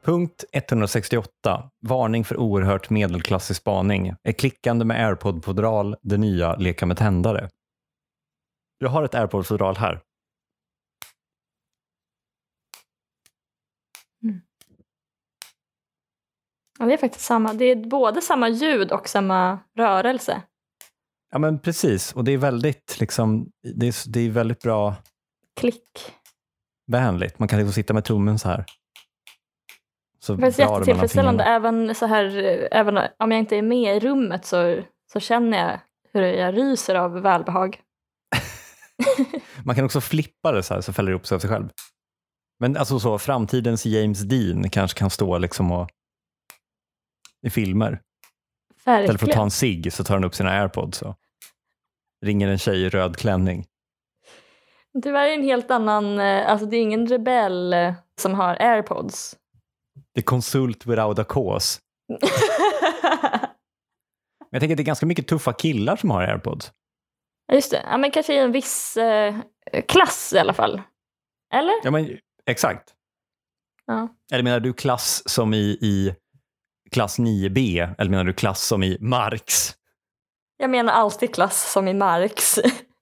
Punkt 0.07 0.45
168. 0.53 1.71
Varning 1.79 2.25
för 2.25 2.37
oerhört 2.37 2.89
medelklassig 2.89 3.55
spaning. 3.55 4.13
Är 4.23 4.31
klickande 4.31 4.85
med 4.85 5.07
airpod-fodral 5.07 5.95
det 6.01 6.17
nya 6.17 6.55
leka 6.55 6.85
med 6.85 6.97
tändare? 6.97 7.49
Jag 8.77 8.89
har 8.89 9.03
ett 9.03 9.15
airpod-fodral 9.15 9.77
här. 9.77 10.01
Ja, 16.79 16.85
det 16.85 16.93
är 16.93 16.97
faktiskt 16.97 17.25
samma. 17.25 17.53
Det 17.53 17.65
är 17.65 17.75
både 17.75 18.21
samma 18.21 18.49
ljud 18.49 18.91
och 18.91 19.09
samma 19.09 19.59
rörelse. 19.77 20.41
Ja 21.31 21.39
men 21.39 21.59
precis, 21.59 22.13
och 22.13 22.23
det 22.23 22.31
är 22.31 22.37
väldigt, 22.37 22.97
liksom, 22.99 23.51
det 23.75 23.87
är, 23.87 24.09
det 24.09 24.19
är 24.19 24.29
väldigt 24.29 24.61
bra 24.61 24.95
Klick. 25.55 26.13
vänligt. 26.91 27.39
Man 27.39 27.47
kan 27.47 27.59
liksom 27.59 27.73
sitta 27.73 27.93
med 27.93 28.05
tummen 28.05 28.39
så 28.39 28.49
här. 28.49 28.65
Så 30.27 30.33
Det 30.33 30.41
mellan 30.41 30.73
jättetillfredsställande. 30.73 31.43
Även, 31.43 31.95
så 31.95 32.05
här, 32.05 32.25
även 32.71 32.97
om 32.97 33.31
jag 33.31 33.39
inte 33.39 33.55
är 33.55 33.61
med 33.61 33.97
i 33.97 33.99
rummet 33.99 34.45
så, 34.45 34.81
så 35.13 35.19
känner 35.19 35.57
jag 35.57 35.79
hur 36.13 36.21
jag 36.21 36.57
ryser 36.57 36.95
av 36.95 37.21
välbehag. 37.21 37.79
Man 39.63 39.75
kan 39.75 39.85
också 39.85 40.01
flippa 40.01 40.51
det 40.51 40.63
så 40.63 40.73
här 40.73 40.81
så 40.81 40.93
fäller 40.93 41.11
det 41.11 41.17
upp 41.17 41.27
sig 41.27 41.35
av 41.35 41.39
sig 41.39 41.49
själv. 41.49 41.69
Men 42.59 42.77
alltså 42.77 42.99
så, 42.99 43.19
framtidens 43.19 43.85
James 43.85 44.21
Dean 44.21 44.69
kanske 44.69 44.99
kan 44.99 45.09
stå 45.09 45.37
liksom 45.37 45.71
och 45.71 45.89
i 47.47 47.49
filmer. 47.49 48.01
Istället 48.79 49.05
för 49.07 49.13
att 49.13 49.19
ta 49.19 49.25
Verkligen. 49.25 49.43
en 49.43 49.51
cigg 49.51 49.93
så 49.93 50.03
tar 50.03 50.15
han 50.15 50.23
upp 50.23 50.35
sina 50.35 50.49
airpods 50.49 51.01
och 51.01 51.15
ringer 52.25 52.47
en 52.47 52.57
tjej 52.57 52.83
i 52.83 52.89
röd 52.89 53.17
klänning. 53.17 53.65
Tyvärr 55.03 55.25
är 55.25 55.27
det 55.27 55.33
en 55.33 55.43
helt 55.43 55.71
annan, 55.71 56.19
eh, 56.19 56.51
alltså 56.51 56.65
det 56.65 56.77
är 56.77 56.81
ingen 56.81 57.07
rebell 57.07 57.73
eh, 57.73 57.93
som 58.21 58.33
har 58.33 58.61
airpods. 58.61 59.35
Det 60.13 60.19
är 60.19 60.23
konsult 60.23 60.85
without 60.85 61.19
a 61.19 61.23
cause. 61.23 61.79
Men 64.39 64.49
jag 64.51 64.61
tänker 64.61 64.73
att 64.73 64.77
det 64.77 64.83
är 64.83 64.85
ganska 64.85 65.05
mycket 65.05 65.27
tuffa 65.27 65.53
killar 65.53 65.95
som 65.95 66.11
har 66.11 66.21
airpods. 66.21 66.71
Ja, 67.47 67.55
Just 67.55 67.71
det, 67.71 67.83
ja, 67.85 67.97
men 67.97 68.11
kanske 68.11 68.33
i 68.33 68.37
en 68.37 68.51
viss 68.51 68.97
eh, 68.97 69.35
klass 69.87 70.33
i 70.33 70.39
alla 70.39 70.53
fall. 70.53 70.81
Eller? 71.53 71.73
Ja, 71.83 71.91
men 71.91 72.17
exakt. 72.45 72.93
Ja. 73.85 74.07
Eller 74.31 74.43
menar 74.43 74.59
du 74.59 74.73
klass 74.73 75.29
som 75.29 75.53
i, 75.53 75.77
i 75.81 76.15
klass 76.91 77.19
9B? 77.19 77.95
Eller 77.97 78.11
menar 78.11 78.23
du 78.23 78.33
klass 78.33 78.67
som 78.67 78.83
i 78.83 78.97
Marx? 78.99 79.75
Jag 80.57 80.69
menar 80.69 80.93
alltid 80.93 81.33
klass 81.35 81.71
som 81.71 81.87
i 81.87 81.93
Marx. 81.93 82.59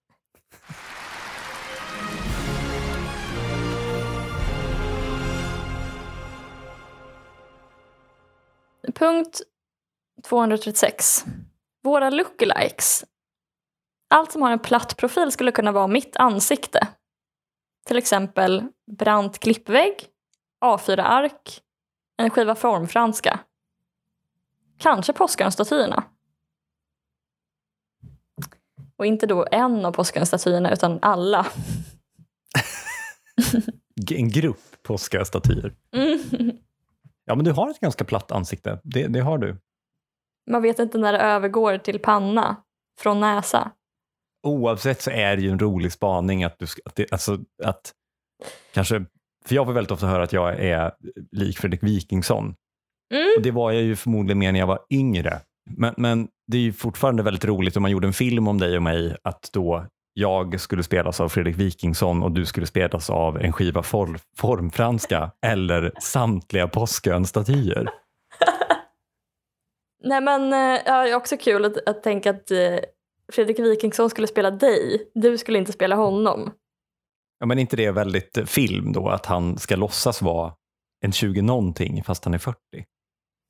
Punkt 8.94 9.42
236. 10.24 11.25
Våra 11.84 12.10
lookalikes. 12.10 13.06
Allt 14.08 14.32
som 14.32 14.42
har 14.42 14.51
en 14.51 14.60
platt 14.60 14.98
profil 14.98 15.32
skulle 15.32 15.51
kunna 15.51 15.72
vara 15.72 15.88
mitt 15.88 16.15
ansikte. 16.15 16.88
Till 17.86 17.98
exempel 17.98 18.63
brant 18.98 19.39
klippvägg, 19.39 19.94
A4-ark, 20.65 21.62
en 22.18 22.30
skiva 22.30 22.56
formfranska. 22.56 23.39
Kanske 24.77 25.13
Påskönstatyerna. 25.13 26.04
Och 28.98 29.06
inte 29.06 29.25
då 29.27 29.48
en 29.51 29.86
av 29.86 29.92
Påskönstatyerna 29.92 30.74
utan 30.74 31.00
alla. 31.01 31.46
En 34.12 34.30
grupp 34.30 34.84
påskastatyer. 34.84 35.74
Mm. 35.92 36.58
Ja, 37.25 37.36
men 37.36 37.46
du 37.46 37.51
har 37.51 37.70
ett 37.70 37.79
ganska 37.79 38.03
platt 38.03 38.32
ansikte. 38.32 38.79
Det, 38.84 39.08
det 39.08 39.20
har 39.20 39.38
du. 39.38 39.58
Man 40.51 40.62
vet 40.62 40.79
inte 40.79 40.98
när 40.98 41.13
det 41.13 41.20
övergår 41.20 41.77
till 41.77 42.00
panna 42.00 42.55
från 43.00 43.20
näsa. 43.20 43.72
Oavsett 44.48 45.01
så 45.01 45.12
är 45.12 45.36
det 45.36 45.41
ju 45.41 45.50
en 45.50 45.60
rolig 45.60 45.91
spaning 45.91 46.44
att 46.44 46.60
du 46.60 46.67
ska, 46.67 46.82
att, 46.86 46.96
det, 46.96 47.12
alltså, 47.12 47.39
att 47.63 47.94
kanske, 48.74 49.05
för 49.46 49.55
jag 49.55 49.65
får 49.65 49.74
väldigt 49.74 49.91
ofta 49.91 50.08
höra 50.08 50.24
att 50.24 50.34
jag 50.34 50.60
är 50.60 50.91
lik 51.32 51.58
Fredrik 51.58 51.84
Wikingsson. 51.84 52.55
Mm. 53.13 53.27
Och 53.38 53.44
det 53.44 53.51
var 53.51 53.72
jag 53.72 53.84
ju 53.84 53.96
förmodligen 53.96 54.39
mer 54.39 54.51
när 54.51 54.60
jag 54.60 54.67
var 54.67 54.79
yngre. 54.89 55.39
Men, 55.70 55.94
men 55.98 56.27
det 56.48 56.58
är 56.58 56.62
ju 56.62 56.74
fortfarande 56.74 57.24
väldigt 57.24 57.46
roligt 57.46 57.77
om 57.77 57.82
man 57.82 57.91
gjorde 57.91 58.08
en 58.08 58.13
film 58.13 58.48
om 58.48 58.58
dig 58.58 58.77
och 58.77 58.84
mig 58.84 59.17
att 59.24 59.50
då 59.53 59.86
jag 60.18 60.60
skulle 60.60 60.84
spelas 60.84 61.20
av 61.20 61.30
Fredrik 61.30 61.58
Wikingsson 61.58 62.24
och 62.24 62.32
du 62.32 62.46
skulle 62.46 62.68
spelas 62.68 63.10
av 63.10 63.38
en 63.38 63.54
skiva 63.54 63.84
for, 63.84 64.20
formfranska 64.38 65.32
eller 65.46 65.92
samtliga 66.02 66.68
Påskön-statyer. 66.68 67.90
Nej 70.04 70.22
men 70.22 70.54
eh, 70.54 70.82
ja, 70.86 71.04
det 71.04 71.10
är 71.10 71.16
också 71.16 71.38
kul 71.38 71.66
att, 71.66 71.90
att 71.90 72.04
tänka 72.04 72.30
att 72.30 72.52
eh, 72.52 72.78
Fredrik 73.32 73.60
Wikingsson 73.60 74.10
skulle 74.10 74.28
spela 74.28 74.52
dig. 74.52 75.12
Du 75.14 75.38
skulle 75.38 75.58
inte 75.58 75.72
spela 75.72 75.96
honom. 75.96 76.52
Ja, 77.40 77.46
men 77.46 77.60
inte 77.60 77.76
det 77.76 77.86
är 77.86 77.92
väldigt 77.92 78.38
eh, 78.38 78.46
film 78.46 78.94
då 78.94 79.10
att 79.10 79.26
han 79.26 79.58
ska 79.58 79.76
låtsas 79.76 80.22
vara 80.22 80.54
en 81.02 81.12
20 81.12 81.42
någonting 81.42 82.04
fast 82.04 82.26
han 82.26 82.34
är 82.34 82.38
40? 82.38 82.60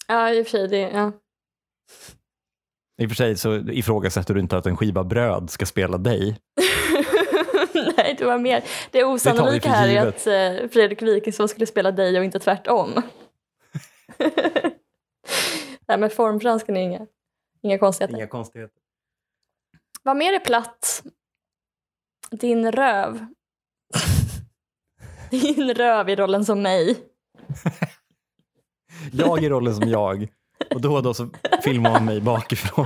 Ja 0.07 0.33
i 0.33 0.41
och 0.41 0.45
för 0.45 0.51
sig 0.51 0.67
det, 0.67 0.79
ja. 0.79 1.11
I 2.97 3.05
och 3.05 3.09
för 3.09 3.15
sig 3.15 3.37
så 3.37 3.55
ifrågasätter 3.55 4.33
du 4.33 4.39
inte 4.39 4.57
att 4.57 4.65
en 4.65 4.77
skiva 4.77 5.03
bröd 5.03 5.49
ska 5.49 5.65
spela 5.65 5.97
dig. 5.97 6.37
Nej 7.73 8.15
det 8.17 8.25
var 8.25 8.37
mer, 8.37 8.63
det 8.91 9.03
osannolika 9.03 9.69
här 9.69 9.89
är 9.89 10.07
att 10.07 10.27
eh, 10.27 10.69
Fredrik 10.69 11.01
Wikingsson 11.01 11.49
skulle 11.49 11.65
spela 11.65 11.91
dig 11.91 12.17
och 12.19 12.25
inte 12.25 12.39
tvärtom. 12.39 12.89
Nej 15.87 15.97
men 15.97 16.09
formfranskan 16.09 16.77
är 16.77 16.81
inga, 16.81 17.07
inga 17.61 17.77
konstigheter. 17.77 18.17
Inga 18.17 18.27
konstigheter. 18.27 18.77
Vad 20.03 20.17
mer 20.17 20.33
är 20.33 20.39
platt? 20.39 21.03
Din 22.31 22.71
röv. 22.71 23.25
Din 25.31 25.73
röv 25.73 26.09
i 26.09 26.15
rollen 26.15 26.45
som 26.45 26.61
mig. 26.61 26.97
Jag 29.11 29.43
i 29.43 29.49
rollen 29.49 29.75
som 29.75 29.89
jag 29.89 30.27
och 30.73 30.81
då 30.81 30.95
och 30.95 31.03
då 31.03 31.13
så 31.13 31.29
filmar 31.63 31.91
man 31.91 32.05
mig 32.05 32.21
bakifrån. 32.21 32.85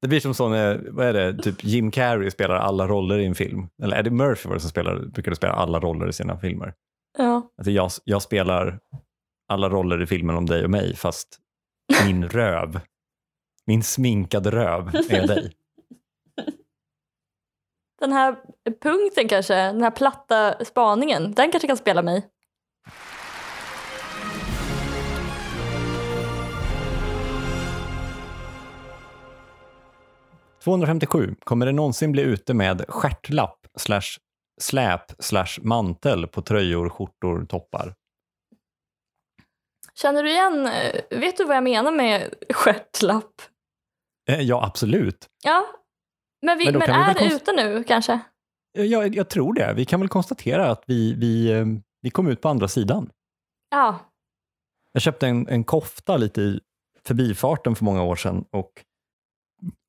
Det 0.00 0.08
blir 0.08 0.20
som 0.20 0.34
så 0.34 0.48
när, 0.48 0.88
vad 0.90 1.06
är 1.06 1.12
det, 1.12 1.42
typ 1.42 1.64
Jim 1.64 1.90
Carrey 1.90 2.30
spelar 2.30 2.54
alla 2.54 2.86
roller 2.86 3.18
i 3.18 3.26
en 3.26 3.34
film. 3.34 3.68
Eller 3.82 3.98
Eddie 3.98 4.10
Murphy 4.10 4.48
var 4.48 4.54
det 4.54 4.60
som 4.60 4.70
spelar, 4.70 4.98
brukade 4.98 5.36
spela 5.36 5.52
alla 5.52 5.80
roller 5.80 6.08
i 6.08 6.12
sina 6.12 6.38
filmer. 6.38 6.74
Ja. 7.18 7.50
Alltså 7.58 7.70
jag, 7.70 7.90
jag 8.04 8.22
spelar 8.22 8.80
alla 9.48 9.68
roller 9.68 10.02
i 10.02 10.06
filmen 10.06 10.36
om 10.36 10.46
dig 10.46 10.64
och 10.64 10.70
mig 10.70 10.96
fast 10.96 11.38
min 12.06 12.28
röv, 12.28 12.80
min 13.66 13.82
sminkade 13.82 14.50
röv 14.50 14.94
är 14.94 15.26
dig. 15.26 15.52
Den 18.00 18.12
här 18.12 18.36
punkten 18.82 19.28
kanske, 19.28 19.54
den 19.54 19.82
här 19.82 19.90
platta 19.90 20.64
spaningen, 20.64 21.34
den 21.34 21.50
kanske 21.50 21.68
kan 21.68 21.76
spela 21.76 22.02
mig.— 22.02 22.26
257. 30.64 31.34
Kommer 31.44 31.66
det 31.66 31.72
någonsin 31.72 32.12
bli 32.12 32.22
ute 32.22 32.54
med 32.54 32.84
stjärtlapp 32.88 33.66
slash 33.76 34.18
släp 34.60 35.02
slash 35.18 35.58
mantel 35.62 36.26
på 36.26 36.42
tröjor, 36.42 36.88
skjortor, 36.88 37.44
toppar? 37.44 37.94
Känner 39.94 40.22
du 40.22 40.30
igen, 40.30 40.66
eh, 40.66 41.18
vet 41.20 41.36
du 41.36 41.44
vad 41.44 41.56
jag 41.56 41.64
menar 41.64 41.92
med 41.92 42.34
stjärtlapp? 42.54 43.32
Eh, 44.30 44.40
Ja, 44.40 44.64
absolut. 44.66 45.26
Ja, 45.44 45.66
men, 46.46 46.58
vi, 46.58 46.64
Men 46.64 46.72
men, 46.78 46.80
vi 46.86 46.92
är 47.10 47.14
konst- 47.14 47.36
ute 47.36 47.52
nu 47.52 47.84
kanske? 47.84 48.20
Eh, 48.78 48.84
Jag, 48.84 49.14
jag 49.16 49.28
tror 49.30 49.54
det. 49.54 49.72
Vi 49.76 49.84
kan 49.84 50.00
väl 50.00 50.08
konstatera 50.08 50.70
att 50.70 50.82
vi, 50.86 51.14
vi, 51.14 51.52
vi 52.02 52.10
kom 52.10 52.28
ut 52.28 52.40
på 52.40 52.48
andra 52.48 52.68
sidan. 52.68 53.10
Ja, 53.70 53.98
Jag 54.92 55.02
köpte 55.02 55.28
en, 55.28 55.48
en 55.48 55.64
kofta 55.64 56.16
lite 56.16 56.40
i 56.42 56.60
förbifarten 57.06 57.74
för 57.76 57.84
många 57.84 58.02
år 58.02 58.16
sedan 58.16 58.44
och 58.50 58.84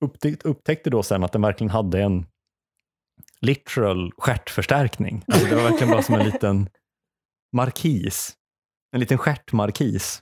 upptäckte, 0.06 0.48
upptäckte 0.48 0.90
då 0.90 1.04
sen 1.04 1.24
att 1.24 1.32
den 1.32 1.42
verkligen 1.42 1.72
hade 1.72 2.02
en 2.02 2.26
literal 3.42 4.12
stjärtförstärkning. 4.18 5.24
Alltså 5.28 5.48
det 5.48 5.56
var 5.56 5.64
verkligen 5.64 5.92
bara 5.92 6.02
som 6.02 6.16
en 6.16 6.26
liten 6.26 6.70
markis. 7.56 8.36
En 8.92 9.00
liten 9.00 9.18
stjärtmarkis 9.18 10.22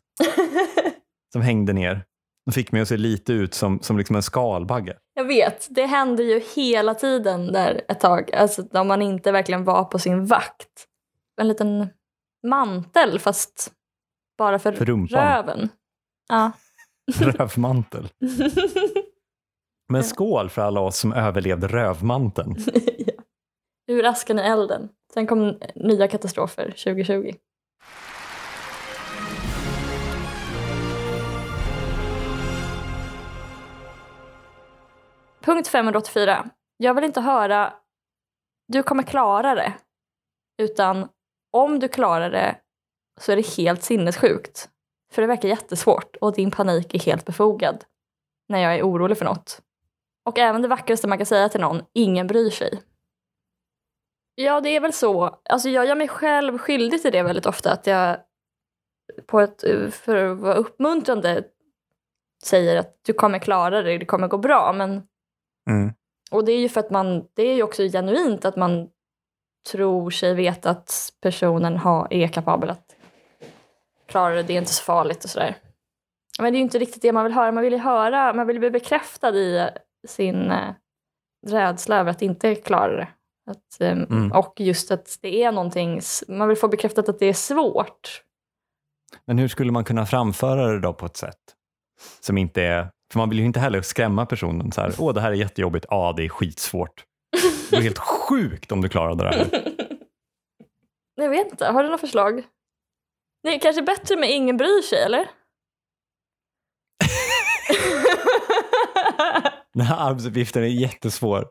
som 1.34 1.42
hängde 1.42 1.74
ner. 1.74 2.06
och 2.48 2.54
fick 2.54 2.72
mig 2.72 2.82
att 2.82 2.88
se 2.88 2.98
lite 2.98 3.34
ut 3.34 3.54
som, 3.54 3.80
som 3.82 3.98
liksom 3.98 4.16
en 4.16 4.24
skalbagge. 4.24 4.98
Jag 5.14 5.26
vet, 5.28 5.68
det 5.70 5.86
händer 5.86 6.24
ju 6.24 6.42
hela 6.56 6.94
tiden 6.96 7.52
där 7.54 7.82
ett 7.90 8.00
tag. 8.00 8.32
Alltså 8.36 8.68
om 8.72 8.88
man 8.88 9.02
inte 9.02 9.32
verkligen 9.32 9.64
var 9.64 9.84
på 9.84 10.00
sin 10.00 10.26
vakt. 10.26 10.88
En 11.42 11.48
liten 11.48 11.88
mantel 12.48 13.20
fast 13.20 13.72
bara 14.38 14.60
för, 14.60 14.72
För 14.72 14.86
rumpan. 14.86 15.20
röven. 15.20 15.70
Ja. 16.30 16.52
Rövmantel. 17.20 18.10
Men 19.90 20.04
skål 20.04 20.50
för 20.50 20.62
alla 20.62 20.80
oss 20.80 20.98
som 20.98 21.14
överlevde 21.14 21.68
rövmanteln. 21.68 22.56
ja. 22.98 23.14
Ur 23.88 24.06
askan 24.06 24.40
i 24.40 24.42
elden. 24.42 24.90
Sen 25.14 25.28
kom 25.28 25.60
nya 25.76 26.08
katastrofer 26.08 26.66
2020. 26.66 27.34
Punkt 35.42 35.68
584. 35.68 36.50
Jag 36.78 36.94
vill 36.94 37.04
inte 37.04 37.22
höra 37.22 37.74
du 38.68 38.84
kommer 38.84 39.04
klara 39.04 39.56
det. 39.56 39.74
Utan 40.58 41.10
om 41.54 41.80
du 41.80 41.88
klarar 41.88 42.30
det 42.30 42.56
så 43.20 43.32
är 43.32 43.36
det 43.36 43.48
helt 43.58 43.84
sinnessjukt. 43.84 44.70
För 45.12 45.22
det 45.22 45.28
verkar 45.28 45.50
jättesvårt 45.50 46.16
och 46.16 46.34
din 46.34 46.52
panik 46.52 46.94
är 46.94 47.00
helt 47.00 47.26
befogad 47.26 47.84
när 48.50 48.60
jag 48.60 48.76
är 48.76 48.84
orolig 48.84 49.18
för 49.18 49.26
något. 49.26 49.62
Och 50.28 50.40
även 50.40 50.62
det 50.62 50.68
vackraste 50.68 51.08
man 51.08 51.18
kan 51.18 51.26
säga 51.26 51.50
till 51.50 51.62
någon, 51.62 51.84
ingen 51.94 52.28
bryr 52.28 52.50
sig. 52.50 52.82
Ja, 54.36 54.62
det 54.62 54.70
är 54.70 54.80
väl 54.80 54.94
så. 54.94 55.40
Alltså 55.50 55.70
jag 55.70 55.86
gör 55.86 55.96
mig 55.96 56.08
själv 56.08 56.58
skyldig 56.58 57.02
till 57.02 57.12
det 57.12 57.24
väldigt 57.24 57.46
ofta. 57.46 57.72
Att 57.72 57.88
jag 57.88 58.18
på 59.26 59.40
ett, 59.40 59.64
för 59.92 60.16
att 60.16 60.38
vara 60.38 60.54
uppmuntrande 60.54 61.44
säger 62.44 62.78
att 62.78 63.00
du 63.06 63.14
kommer 63.14 63.40
klara 63.40 63.82
det, 63.82 63.98
det 63.98 64.06
kommer 64.06 64.28
gå 64.28 64.38
bra. 64.38 64.74
Men, 64.74 65.08
Mm. 65.70 65.94
och 66.32 66.46
det 66.46 66.52
är 66.52 66.60
ju 66.60 66.70
för 66.70 66.80
att 66.80 66.92
man, 66.92 67.28
det 67.34 67.44
är 67.44 67.56
ju 67.56 67.64
också 67.64 67.84
genuint 67.84 68.46
att 68.46 68.56
man 68.56 68.90
tror 69.72 70.10
sig 70.10 70.34
veta 70.34 70.70
att 70.70 71.14
personen 71.22 71.78
har, 71.78 72.08
är 72.10 72.28
kapabel 72.28 72.70
att 72.70 72.96
klara 74.06 74.36
det, 74.36 74.44
det 74.44 74.54
är 74.54 74.58
inte 74.58 74.74
så 74.74 74.84
farligt 74.84 75.24
och 75.24 75.30
sådär. 75.30 75.56
Men 76.40 76.54
det 76.54 76.58
är 76.58 76.60
ju 76.60 76.64
inte 76.64 76.80
riktigt 76.80 77.02
det 77.02 77.12
man 77.12 77.24
vill 77.24 77.34
höra. 77.34 77.52
Man 77.52 77.64
vill 77.64 77.74
ju 77.74 77.80
höra, 77.80 78.34
man 78.34 78.48
vill 78.48 78.60
bli 78.60 78.70
bekräftad 78.70 79.36
i 79.36 79.70
sin 80.08 80.52
eh, 80.52 80.74
rädsla 81.48 81.98
över 81.98 82.12
att 82.12 82.22
inte 82.22 82.56
klara 82.56 82.96
det. 82.96 83.08
Att, 83.52 83.82
ehm, 83.82 84.04
Mm. 84.04 84.32
Och 84.32 84.54
just 84.60 84.92
att 84.92 85.18
det 85.22 85.44
är 85.44 85.52
någonting, 85.52 86.02
man 86.28 86.48
vill 86.48 86.58
få 86.58 86.68
bekräftat 86.68 87.10
att 87.10 87.20
det 87.20 87.26
är 87.26 87.34
svårt. 87.34 88.24
Men 89.26 89.38
hur 89.38 89.48
skulle 89.48 89.72
man 89.72 89.84
kunna 89.84 90.06
framföra 90.06 90.68
det 90.68 90.80
då 90.80 90.94
på 90.94 91.06
ett 91.06 91.18
sätt 91.18 91.40
som 92.20 92.38
inte 92.38 92.62
är... 92.64 92.90
För 93.12 93.20
man 93.20 93.30
vill 93.30 93.40
ju 93.40 93.46
inte 93.46 93.60
heller 93.60 93.82
skrämma 93.82 94.26
personen 94.26 94.72
så 94.72 94.82
här, 94.82 94.94
åh 95.00 95.14
det 95.14 95.22
här 95.22 95.32
är 95.32 95.36
jättejobbigt, 95.36 95.86
ja 95.90 96.14
det 96.18 96.26
är 96.26 96.30
skitsvårt. 96.30 97.04
Det 97.70 97.76
är 97.78 97.82
helt 97.82 97.98
sjukt 98.30 98.72
om 98.72 98.82
du 98.82 98.90
klarade 98.90 99.24
det 99.24 99.30
här. 99.30 99.74
Jag 101.16 101.30
vet 101.30 101.52
inte, 101.52 101.66
har 101.66 101.84
du 101.84 101.90
några 101.90 101.98
förslag? 101.98 102.44
Det 103.44 103.50
är 103.56 103.60
kanske 103.60 103.82
bättre 103.82 104.18
med 104.18 104.32
ingen 104.32 104.58
bryr 104.58 104.82
sig, 104.82 105.00
eller? 105.04 105.20
Den 109.78 109.86
här 109.86 110.10
arbetsuppgiften 110.10 110.64
är 110.64 110.68
jättesvår. 110.68 111.50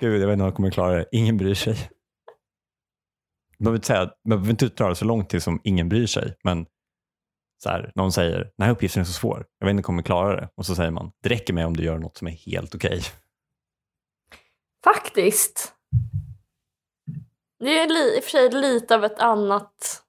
Gud, 0.00 0.22
jag 0.22 0.26
vet 0.26 0.32
inte 0.32 0.42
om 0.42 0.46
jag 0.46 0.54
kommer 0.54 0.70
klara 0.70 0.94
det. 0.94 1.06
Ingen 1.12 1.36
bryr 1.36 1.54
sig. 1.54 1.90
Man 3.58 3.64
behöver 3.64 3.76
inte, 3.76 3.86
säga, 3.86 4.00
man 4.00 4.38
behöver 4.38 4.50
inte 4.50 4.66
dra 4.66 4.88
det 4.88 4.94
så 4.94 5.04
långt 5.04 5.30
till 5.30 5.40
som 5.40 5.60
ingen 5.64 5.88
bryr 5.88 6.06
sig, 6.06 6.36
men 6.44 6.66
Så 7.62 7.70
här, 7.70 7.92
någon 7.94 8.12
säger, 8.12 8.52
den 8.56 8.66
här 8.66 8.70
uppgiften 8.70 9.00
är 9.00 9.04
så 9.04 9.12
svår, 9.12 9.46
jag 9.58 9.66
vet 9.66 9.70
inte 9.70 9.76
om 9.76 9.78
jag 9.78 9.84
kommer 9.84 10.02
klara 10.02 10.36
det. 10.40 10.48
Och 10.54 10.66
så 10.66 10.74
säger 10.74 10.90
man, 10.90 11.12
det 11.22 11.28
räcker 11.28 11.52
med 11.52 11.66
om 11.66 11.76
du 11.76 11.84
gör 11.84 11.98
något 11.98 12.16
som 12.16 12.26
är 12.26 12.32
helt 12.32 12.74
okej. 12.74 13.00
Faktiskt. 14.84 15.74
Det 17.58 17.78
är 17.78 18.16
i 18.16 18.20
och 18.20 18.24
för 18.24 18.30
sig 18.30 18.50
lite 18.50 18.94
av 18.94 19.04
ett 19.04 19.18
annat... 19.18 20.02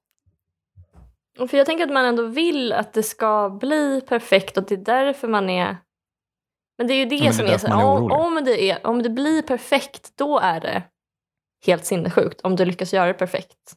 För 1.49 1.57
jag 1.57 1.65
tänker 1.65 1.83
att 1.83 1.93
man 1.93 2.05
ändå 2.05 2.27
vill 2.27 2.73
att 2.73 2.93
det 2.93 3.03
ska 3.03 3.49
bli 3.49 4.01
perfekt 4.01 4.57
och 4.57 4.63
det 4.63 4.75
är 4.75 4.77
därför 4.77 5.27
man 5.27 5.49
är... 5.49 5.84
Men 6.77 6.87
det 6.87 6.93
är 6.93 6.97
ju 6.97 7.05
det 7.05 7.15
Ja, 7.15 7.23
men 7.23 7.31
det 7.31 7.33
som 7.33 7.45
är 7.45 7.57
så 7.57 7.67
är 7.67 8.11
om, 8.11 8.43
det 8.45 8.69
är, 8.69 8.87
om 8.87 9.03
det 9.03 9.09
blir 9.09 9.41
perfekt, 9.41 10.11
då 10.17 10.39
är 10.39 10.59
det 10.59 10.83
helt 11.65 11.85
sinnessjukt. 11.85 12.41
Om 12.41 12.55
du 12.55 12.65
lyckas 12.65 12.93
göra 12.93 13.07
det 13.07 13.13
perfekt. 13.13 13.75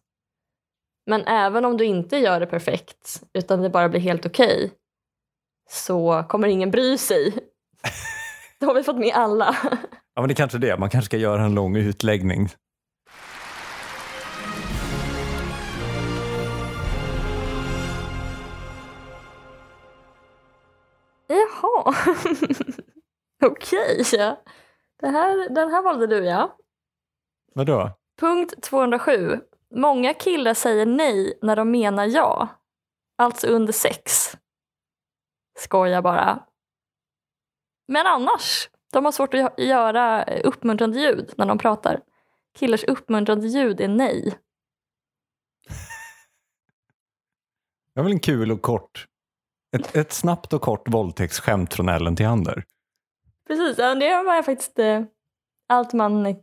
Men 1.06 1.24
även 1.26 1.64
om 1.64 1.76
du 1.76 1.84
inte 1.84 2.16
gör 2.16 2.40
det 2.40 2.46
perfekt, 2.46 3.22
utan 3.32 3.62
det 3.62 3.70
bara 3.70 3.88
blir 3.88 4.00
helt 4.00 4.26
okej, 4.26 4.72
så 5.70 6.24
kommer 6.28 6.48
ingen 6.48 6.70
bry 6.70 6.98
sig. 6.98 7.38
Då 8.60 8.66
har 8.66 8.74
vi 8.74 8.82
fått 8.82 8.98
med 8.98 9.14
alla. 9.14 9.56
Ja, 10.14 10.22
men 10.22 10.28
det 10.28 10.32
är 10.32 10.36
kanske 10.36 10.58
det. 10.58 10.78
Man 10.78 10.90
kanske 10.90 11.06
ska 11.06 11.16
göra 11.16 11.44
en 11.44 11.54
lång 11.54 11.76
utläggning. 11.76 12.48
Jaha. 21.28 21.94
Okej. 23.46 24.04
Det 25.00 25.08
här, 25.08 25.48
den 25.48 25.70
här 25.70 25.82
valde 25.82 26.06
du 26.06 26.24
ja. 26.24 26.56
Vadå? 27.54 27.90
Punkt 28.20 28.54
207. 28.62 29.40
Många 29.74 30.14
killar 30.14 30.54
säger 30.54 30.86
nej 30.86 31.38
när 31.42 31.56
de 31.56 31.70
menar 31.70 32.04
ja. 32.06 32.48
Alltså 33.18 33.46
under 33.46 33.72
sex. 33.72 34.32
Skojar 35.58 36.02
bara. 36.02 36.46
Men 37.88 38.06
annars. 38.06 38.70
De 38.92 39.04
har 39.04 39.12
svårt 39.12 39.34
att 39.34 39.40
gö- 39.40 39.60
göra 39.60 40.24
uppmuntrande 40.24 41.00
ljud 41.00 41.34
när 41.36 41.46
de 41.46 41.58
pratar. 41.58 42.00
Killars 42.58 42.84
uppmuntrande 42.84 43.46
ljud 43.46 43.80
är 43.80 43.88
nej. 43.88 44.38
Jag 47.94 48.02
vill 48.04 48.12
en 48.12 48.20
kul 48.20 48.52
och 48.52 48.62
kort, 48.62 49.06
ett, 49.76 49.96
ett 49.96 50.12
snabbt 50.12 50.52
och 50.52 50.62
kort 50.62 50.88
våldtäktsskämt 50.88 51.74
från 51.74 51.88
Ellen 51.88 52.16
till 52.16 52.26
Ander. 52.26 52.64
Precis, 53.48 53.76
det 53.76 54.22
var 54.24 54.42
faktiskt 54.42 54.78
eh, 54.78 55.02
allt 55.68 55.92
man 55.92 56.36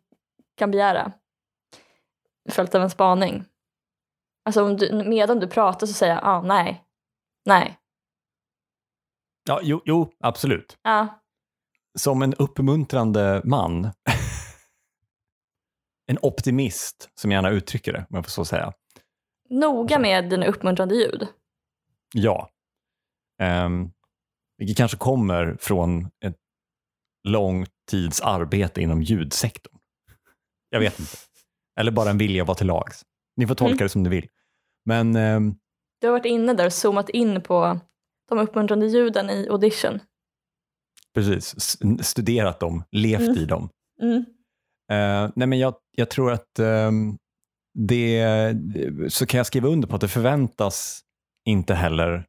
kan 0.55 0.71
begära. 0.71 1.12
Följt 2.50 2.75
av 2.75 2.81
en 2.81 2.89
spaning. 2.89 3.45
Alltså 4.45 4.63
om 4.63 4.77
du, 4.77 5.03
medan 5.05 5.39
du 5.39 5.47
pratar 5.47 5.88
så 5.88 5.93
säger 5.93 6.13
jag 6.13 6.24
ah, 6.24 6.41
nej, 6.41 6.83
nej, 7.45 7.79
Ja, 9.47 9.59
jo, 9.63 9.81
jo, 9.85 10.12
absolut. 10.19 10.77
ja, 10.81 11.21
Som 11.97 12.21
en 12.21 12.33
uppmuntrande 12.33 13.41
man. 13.45 13.83
en 16.07 16.17
optimist, 16.21 17.09
som 17.15 17.31
gärna 17.31 17.50
uttrycker 17.50 17.93
det, 17.93 18.00
om 18.00 18.15
jag 18.15 18.25
får 18.25 18.29
så 18.29 18.45
säga. 18.45 18.74
Noga 19.50 20.00
med 20.00 20.29
dina 20.29 20.45
uppmuntrande 20.45 20.95
ljud. 20.95 21.27
Ja. 22.13 22.50
Um, 23.41 23.91
vilket 24.57 24.77
kanske 24.77 24.97
kommer 24.97 25.57
från 25.59 26.09
ett 26.25 26.38
lång 27.25 27.65
tids 27.91 28.22
arbete 28.22 28.82
inom 28.82 29.01
ljudsektorn. 29.03 29.77
Jag 30.70 30.79
vet 30.79 31.00
inte. 31.00 31.17
Eller 31.79 31.91
bara 31.91 32.10
en 32.10 32.17
vilja 32.17 32.41
att 32.44 32.48
vara 32.48 32.58
till 32.58 32.67
lags. 32.67 33.01
Ni 33.38 33.48
får 33.48 33.55
tolka 33.55 33.72
Mm. 33.74 33.86
det 33.86 33.89
som 33.89 34.03
ni 34.03 34.10
vill. 34.10 34.27
Men 34.86 35.16
ehm, 35.16 35.55
Du 36.01 36.07
har 36.07 36.11
varit 36.11 36.25
inne 36.25 36.53
där 36.53 36.66
och 36.66 36.74
zoomat 36.74 37.09
in 37.09 37.42
på 37.42 37.79
de 38.29 38.40
uppmuntrande 38.40 38.88
ljuden 38.88 39.29
i 39.29 39.48
audition. 39.50 40.00
precis, 41.14 41.55
studerat 42.01 42.59
dem, 42.59 42.83
levt 42.92 43.22
Mm. 43.22 43.38
i 43.38 43.46
dem. 43.46 43.70
Mm. 44.01 44.18
Eh, 44.92 45.31
nej 45.35 45.48
men 45.48 45.59
jag, 45.59 45.75
jag 45.98 46.09
tror 46.09 46.31
att 46.31 46.59
ehm, 46.59 47.18
det, 47.74 48.24
så 49.09 49.25
kan 49.25 49.38
jag 49.38 49.48
skriva 49.48 49.68
under 49.68 49.88
på 49.88 49.96
att 49.96 50.01
det 50.01 50.07
förväntas 50.07 51.01
inte 51.46 51.74
heller 51.75 52.25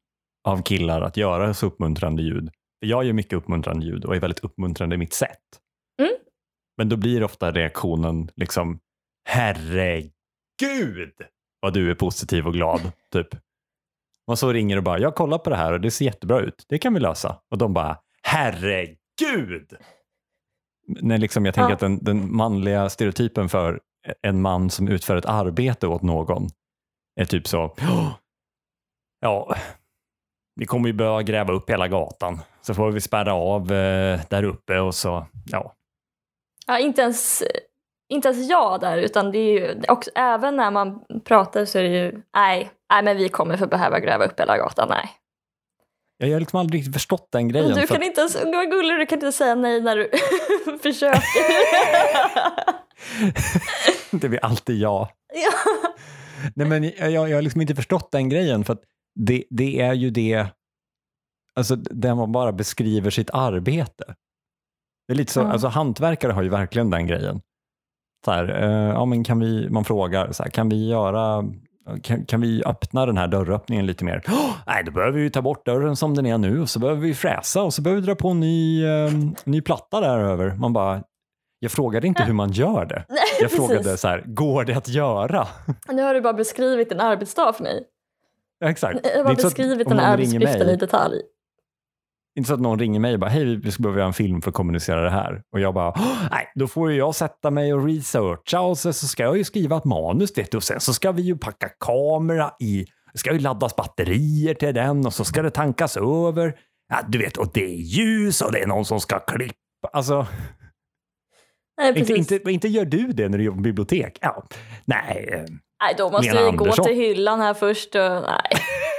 av 0.48 0.62
killar 0.62 1.00
att 1.00 1.16
göra 1.16 1.54
så 1.54 1.66
uppmuntrande 1.66 2.22
ljud. 2.22 2.50
För 2.80 2.86
jag 2.86 3.04
gör 3.04 3.12
mycket 3.12 3.32
uppmuntrande 3.32 3.86
ljud 3.86 4.04
och 4.04 4.16
är 4.16 4.20
väldigt 4.20 4.44
uppmuntrande 4.44 4.94
i 4.94 4.98
mitt 4.98 5.12
sätt. 5.14 5.40
Mm. 6.02 6.12
Men 6.76 6.88
då 6.88 6.96
blir 6.96 7.22
ofta 7.22 7.52
reaktionen 7.52 8.30
liksom 8.36 8.78
herregud 9.28 10.10
vad 11.60 11.72
du 11.74 11.90
är 11.90 11.94
positiv 11.94 12.46
och 12.46 12.52
glad. 12.52 12.80
typ. 13.12 13.28
Man 14.26 14.36
så 14.36 14.52
ringer 14.52 14.76
och 14.76 14.82
bara, 14.82 14.98
jag 14.98 15.14
kollar 15.14 15.38
på 15.38 15.50
det 15.50 15.56
här 15.56 15.72
och 15.72 15.80
det 15.80 15.90
ser 15.90 16.04
jättebra 16.04 16.40
ut. 16.40 16.64
Det 16.68 16.78
kan 16.78 16.94
vi 16.94 17.00
lösa. 17.00 17.40
Och 17.50 17.58
de 17.58 17.72
bara, 17.74 17.98
herregud! 18.22 19.76
När 20.88 21.18
liksom 21.18 21.44
jag 21.44 21.54
tänker 21.54 21.68
Ja. 21.70 21.74
att 21.74 21.80
den, 21.80 21.98
den 22.04 22.36
manliga 22.36 22.88
stereotypen 22.88 23.48
för 23.48 23.80
en 24.22 24.42
man 24.42 24.70
som 24.70 24.88
utför 24.88 25.16
ett 25.16 25.26
arbete 25.26 25.86
åt 25.86 26.02
någon 26.02 26.48
är 27.20 27.24
typ 27.24 27.46
så, 27.48 27.74
"Ja, 27.80 28.18
ja, 29.20 29.56
vi 30.56 30.66
kommer 30.66 30.88
ju 30.88 30.92
behöva 30.92 31.22
gräva 31.22 31.52
upp 31.52 31.70
hela 31.70 31.88
gatan. 31.88 32.40
Så 32.62 32.74
får 32.74 32.90
vi 32.90 33.00
spärra 33.00 33.34
av 33.34 33.72
eh, 33.72 34.20
där 34.28 34.42
uppe 34.42 34.78
och 34.78 34.94
så, 34.94 35.26
ja. 35.46 35.72
Ja, 36.66 36.78
inte 36.78 37.02
ens, 37.02 37.42
inte 38.08 38.28
ens 38.28 38.50
jag 38.50 38.80
där, 38.80 38.98
utan 38.98 39.32
det 39.32 39.38
är 39.38 39.52
ju 39.52 39.82
också, 39.88 40.10
även 40.14 40.56
när 40.56 40.70
man 40.70 41.00
pratar 41.24 41.64
så 41.64 41.78
är 41.78 41.82
det 41.82 41.88
ju 41.88 42.22
nej, 42.34 42.70
nej 42.90 43.02
men 43.02 43.16
vi 43.16 43.28
kommer 43.28 43.56
få 43.56 43.66
behöva 43.66 44.00
gräva 44.00 44.24
upp 44.24 44.40
hela 44.40 44.58
gatan, 44.58 44.88
nej. 44.88 45.10
Jag 46.18 46.32
har 46.32 46.40
liksom 46.40 46.60
aldrig 46.60 46.78
riktigt 46.78 46.94
förstått 46.94 47.28
den 47.32 47.48
grejen. 47.48 47.74
Du 47.74 47.86
för 47.86 47.94
kan 47.94 48.02
inte 48.02 48.20
ens, 48.20 48.44
vad 48.44 48.70
gullig 48.70 48.98
du 48.98 49.06
kan 49.06 49.16
inte 49.16 49.32
säga 49.32 49.54
nej 49.54 49.80
när 49.80 49.96
du 49.96 50.10
försöker. 50.82 51.22
det 54.20 54.28
blir 54.28 54.44
alltid 54.44 54.78
ja. 54.78 55.10
ja. 55.34 55.82
Nej, 56.54 56.66
men 56.66 56.84
jag, 56.84 57.10
jag, 57.10 57.28
jag 57.30 57.36
har 57.36 57.42
liksom 57.42 57.60
inte 57.60 57.74
förstått 57.74 58.12
den 58.12 58.28
grejen 58.28 58.64
för 58.64 58.72
att 58.72 58.82
det, 59.16 59.44
det 59.50 59.80
är 59.80 59.92
ju 59.94 60.10
det, 60.10 60.46
alltså 61.54 61.76
där 61.76 62.14
man 62.14 62.32
bara 62.32 62.52
beskriver 62.52 63.10
sitt 63.10 63.30
arbete. 63.32 64.04
Det 65.08 65.12
är 65.12 65.16
lite 65.16 65.32
så, 65.32 65.40
Ja. 65.40 65.52
alltså 65.52 65.68
hantverkare 65.68 66.32
har 66.32 66.42
ju 66.42 66.48
verkligen 66.48 66.90
den 66.90 67.06
grejen. 67.06 67.40
Så 68.24 68.30
här, 68.30 68.62
eh, 68.62 68.88
ja 68.94 69.04
men 69.04 69.24
kan 69.24 69.40
vi, 69.40 69.68
man 69.70 69.84
frågar, 69.84 70.32
så 70.32 70.42
här, 70.42 70.50
kan 70.50 70.68
vi 70.68 70.88
göra, 70.88 71.44
kan, 72.02 72.24
kan 72.24 72.40
vi 72.40 72.64
öppna 72.64 73.06
den 73.06 73.16
här 73.18 73.28
dörröppningen 73.28 73.86
lite 73.86 74.04
mer? 74.04 74.22
"Åh, 74.28 74.50
nej, 74.66 74.84
då 74.84 74.92
behöver 74.92 75.18
vi 75.20 75.30
ta 75.30 75.42
bort 75.42 75.66
dörren 75.66 75.96
som 75.96 76.14
den 76.14 76.26
är 76.26 76.38
nu 76.38 76.60
och 76.62 76.70
så 76.70 76.78
behöver 76.78 77.00
vi 77.00 77.14
fräsa 77.14 77.62
och 77.62 77.74
så 77.74 77.82
behöver 77.82 78.00
vi 78.02 78.06
dra 78.06 78.14
på 78.14 78.28
en 78.28 78.40
ny, 78.40 78.84
eh, 78.86 79.10
ny 79.44 79.60
platta 79.60 80.00
där 80.00 80.18
över. 80.18 80.54
Man 80.56 80.72
bara, 80.72 81.02
jag 81.58 81.70
frågade 81.72 82.06
inte 82.06 82.22
hur 82.22 82.32
man 82.32 82.50
gör 82.52 82.84
det. 82.84 83.04
Jag 83.40 83.50
frågade 83.50 83.96
så 83.96 84.08
här, 84.08 84.22
går 84.26 84.64
det 84.64 84.74
att 84.76 84.88
göra? 84.88 85.46
Nu 85.92 86.02
har 86.02 86.14
du 86.14 86.20
bara 86.20 86.32
beskrivit 86.32 86.92
en 86.92 87.00
arbetsdag 87.00 87.52
för 87.52 87.62
mig. 87.62 87.84
Ja, 88.58 88.68
exakt. 88.70 89.06
Har 89.06 89.24
Det 89.24 89.30
att 89.30 89.36
beskrivit 89.36 89.88
den 89.88 89.98
här 89.98 90.12
arbetsuppgiften 90.12 90.68
i 90.68 90.76
detalj. 90.76 91.20
Inte 92.38 92.48
så 92.48 92.54
att 92.54 92.60
någon 92.60 92.78
ringer 92.78 93.00
mig 93.00 93.14
och 93.14 93.20
bara, 93.20 93.30
hej 93.30 93.56
vi 93.56 93.70
ska 93.70 93.82
behöva 93.82 93.98
göra 93.98 94.06
en 94.06 94.12
film 94.14 94.42
för 94.42 94.50
att 94.50 94.54
kommunicera 94.54 95.00
det 95.00 95.10
här. 95.10 95.42
Och 95.52 95.60
jag 95.60 95.74
bara, 95.74 95.88
"Åh, 95.88 96.22
nej, 96.30 96.52
då 96.54 96.66
får 96.66 96.90
ju 96.92 96.98
jag 96.98 97.14
sätta 97.14 97.50
mig 97.50 97.74
och 97.74 97.84
researcha 97.86 98.60
och 98.60 98.78
så, 98.78 98.92
så 98.92 99.06
ska 99.06 99.22
jag 99.22 99.36
ju 99.36 99.44
skriva 99.44 99.76
ett 99.76 99.84
manus 99.84 100.38
vet 100.38 100.50
du. 100.50 100.56
och 100.56 100.62
sen 100.62 100.80
så 100.80 100.94
ska 100.94 101.12
vi 101.12 101.22
ju 101.22 101.38
packa 101.38 101.68
kamera 101.80 102.50
i, 102.60 102.86
det 103.12 103.18
ska 103.18 103.32
ju 103.32 103.38
laddas 103.38 103.76
batterier 103.76 104.54
till 104.54 104.74
den 104.74 105.06
och 105.06 105.14
så 105.14 105.24
ska 105.24 105.42
det 105.42 105.50
tankas 105.50 105.96
över. 105.96 106.58
Ja, 106.88 106.96
du 107.08 107.18
vet, 107.18 107.36
och 107.36 107.50
det 107.54 107.64
är 107.64 107.76
ljus 107.76 108.40
och 108.40 108.52
det 108.52 108.62
är 108.62 108.66
någon 108.66 108.84
som 108.84 109.00
ska 109.00 109.18
klippa. 109.18 109.54
Alltså, 109.92 110.26
Nej, 111.80 111.98
inte, 111.98 112.12
inte, 112.14 112.50
inte 112.50 112.68
gör 112.68 112.84
du 112.84 113.06
det 113.06 113.28
när 113.28 113.38
du 113.38 113.44
jobbar 113.44 113.56
på 113.56 113.62
bibliotek? 113.62 114.18
Ja, 114.20 114.46
nej. 114.84 115.46
Nej, 115.82 115.94
då 115.98 116.10
måste 116.10 116.26
Lena 116.26 116.40
jag 116.40 116.50
ju 116.52 116.56
gå 116.56 116.64
Andersson. 116.64 116.84
till 116.84 116.94
hyllan 116.94 117.40
här 117.40 117.54
först. 117.54 117.94
Och, 117.94 118.00
nej. 118.00 118.50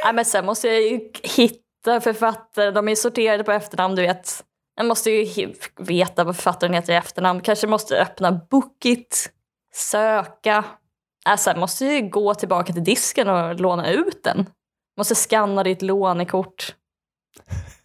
nej, 0.04 0.14
men 0.14 0.26
sen 0.26 0.46
måste 0.46 0.68
jag 0.68 0.82
ju 0.82 1.12
hitta 1.24 2.02
författare. 2.02 2.72
De 2.72 2.88
är 2.88 2.96
sorterade 2.96 3.44
på 3.44 3.52
efternamn, 3.52 3.96
du 3.96 4.02
vet. 4.02 4.44
Jag 4.76 4.86
måste 4.86 5.12
ju 5.12 5.54
veta 5.78 6.24
vad 6.24 6.36
författaren 6.36 6.74
heter 6.74 6.94
i 6.94 6.96
efternamn. 6.96 7.42
Kanske 7.42 7.68
måste 7.68 8.02
öppna 8.02 8.32
Bookit, 8.32 9.32
söka. 9.74 10.64
Äh, 11.30 11.36
sen 11.36 11.60
måste 11.60 11.86
jag 11.86 11.94
ju 11.94 12.10
gå 12.10 12.34
tillbaka 12.34 12.74
till 12.74 12.84
disken 12.84 13.30
och 13.30 13.60
låna 13.60 13.92
ut 13.92 14.24
den. 14.24 14.46
Måste 14.98 15.16
scanna 15.16 15.64
ditt 15.64 15.82
lånekort. 15.82 16.76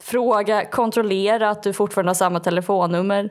Fråga, 0.01 0.65
kontrollera 0.71 1.51
att 1.51 1.63
du 1.63 1.73
fortfarande 1.73 2.11
har 2.11 2.15
samma 2.15 2.41
telefonnummer. 2.41 3.31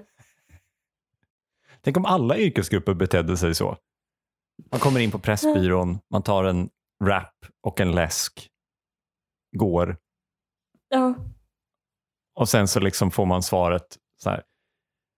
Tänk 1.83 1.97
om 1.97 2.05
alla 2.05 2.37
yrkesgrupper 2.37 2.93
betedde 2.93 3.37
sig 3.37 3.55
så. 3.55 3.77
Man 4.71 4.79
kommer 4.79 4.99
in 4.99 5.11
på 5.11 5.19
Pressbyrån, 5.19 5.99
man 6.11 6.23
tar 6.23 6.43
en 6.43 6.69
wrap 7.03 7.33
och 7.67 7.79
en 7.79 7.91
läsk, 7.91 8.47
går. 9.57 9.97
Ja. 10.89 11.13
Och 12.35 12.49
sen 12.49 12.67
så 12.67 12.79
liksom 12.79 13.11
får 13.11 13.25
man 13.25 13.43
svaret 13.43 13.97
så 14.23 14.29
här. 14.29 14.43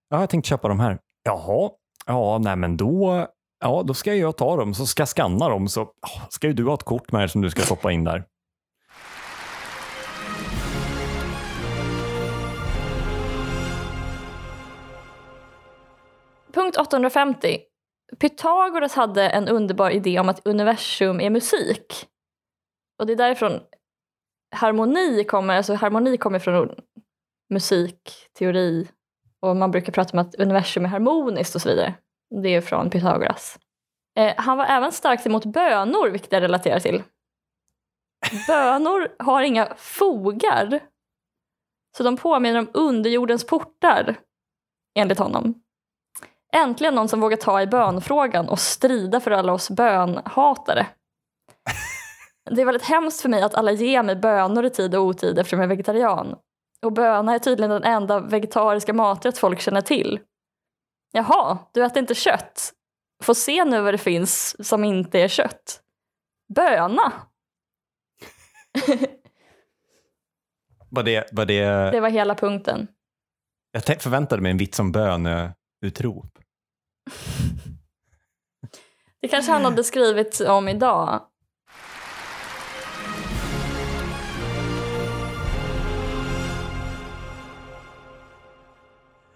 Ja, 0.10 0.19
jag 0.19 0.29
tänkte 0.29 0.49
köpa 0.49 0.67
de 0.67 0.79
här. 0.79 0.99
Jaha, 1.23 1.71
ja, 2.06 2.38
nej 2.38 2.56
men 2.56 2.77
då, 2.77 3.27
ja, 3.60 3.84
då 3.84 3.93
ska 3.93 4.13
jag 4.13 4.38
ta 4.38 4.56
dem, 4.56 4.73
så 4.73 4.86
ska 4.86 5.01
jag 5.01 5.10
skanna 5.10 5.49
dem, 5.49 5.67
så 5.67 5.93
ska 6.29 6.47
ju 6.47 6.53
du 6.53 6.65
ha 6.65 6.73
ett 6.73 6.84
kort 6.84 7.12
med 7.12 7.21
dig 7.21 7.29
som 7.29 7.41
du 7.41 7.49
ska 7.49 7.62
stoppa 7.62 7.91
in 7.91 8.03
där. 8.03 8.25
Punkt 16.53 16.77
850. 16.77 17.60
Pythagoras 18.19 18.93
hade 18.93 19.30
en 19.30 19.47
underbar 19.47 19.89
idé 19.89 20.19
om 20.19 20.30
att 20.30 20.47
universum 20.47 21.21
är 21.21 21.30
musik. 21.30 22.08
Och 22.99 23.08
det 23.08 23.13
är 23.13 23.17
därifrån 23.17 23.60
harmoni 24.56 25.23
kommer, 25.23 25.58
alltså 25.58 25.73
harmoni 25.73 26.17
kommer 26.17 26.39
från 26.39 26.76
musik, 27.49 28.30
teori 28.38 28.88
och 29.39 29.56
man 29.56 29.71
brukar 29.71 29.93
prata 29.93 30.13
om 30.13 30.19
att 30.19 30.36
universum 30.36 30.86
är 30.86 30.89
harmoniskt 30.89 31.56
och 31.56 31.62
så 31.62 31.69
vidare. 31.69 31.93
Det 32.43 32.49
är 32.49 32.62
från 32.62 32.89
Pythagoras. 32.89 33.60
Eh, 34.19 34.34
han 34.38 34.58
var 34.58 34.65
även 34.65 34.91
starkt 34.91 35.26
emot 35.26 35.45
bönor, 35.45 36.10
vilket 36.10 36.32
jag 36.32 36.41
relaterar 36.41 36.80
till. 36.80 37.04
Bönor 38.47 39.15
har 39.19 39.41
inga 39.41 39.76
fogar, 39.76 40.80
så 41.97 42.04
de 42.04 42.17
påminner 42.17 42.60
om 42.60 42.69
underjordens 42.73 43.45
portar, 43.45 44.15
enligt 44.95 45.19
honom. 45.19 45.62
Äntligen 46.55 46.95
någon 46.95 47.09
som 47.09 47.19
vågar 47.19 47.37
ta 47.37 47.61
i 47.61 47.67
bönfrågan 47.67 48.49
och 48.49 48.59
strida 48.59 49.19
för 49.19 49.31
alla 49.31 49.53
oss 49.53 49.69
bönhatare. 49.69 50.87
Det 52.51 52.61
är 52.61 52.65
väldigt 52.65 52.87
hemskt 52.87 53.21
för 53.21 53.29
mig 53.29 53.41
att 53.41 53.55
alla 53.55 53.71
ger 53.71 54.03
mig 54.03 54.15
bönor 54.15 54.65
i 54.65 54.69
tid 54.69 54.95
och 54.95 55.03
otid 55.03 55.39
eftersom 55.39 55.59
jag 55.59 55.65
är 55.65 55.69
vegetarian. 55.69 56.35
Och 56.81 56.93
böna 56.93 57.33
är 57.33 57.39
tydligen 57.39 57.69
den 57.71 57.83
enda 57.83 58.19
vegetariska 58.19 58.93
maträtt 58.93 59.37
folk 59.37 59.61
känner 59.61 59.81
till. 59.81 60.19
Jaha, 61.11 61.57
du 61.73 61.85
äter 61.85 61.99
inte 61.99 62.15
kött? 62.15 62.73
Få 63.23 63.35
se 63.35 63.65
nu 63.65 63.81
vad 63.81 63.93
det 63.93 63.97
finns 63.97 64.67
som 64.67 64.83
inte 64.83 65.19
är 65.19 65.27
kött. 65.27 65.81
Böna! 66.55 67.13
Var 70.89 71.03
det, 71.03 71.29
var 71.31 71.45
det... 71.45 71.91
Det 71.91 71.99
var 71.99 72.09
hela 72.09 72.35
punkten. 72.35 72.87
Jag 73.71 74.01
förväntade 74.01 74.41
mig 74.41 74.51
en 74.51 74.57
vits 74.57 74.79
om 74.79 74.91
böneutrop. 74.91 76.42
Det 79.21 79.27
kanske 79.27 79.51
han 79.51 79.65
hade 79.65 79.83
skrivit 79.83 80.41
om 80.41 80.67
idag. 80.67 81.21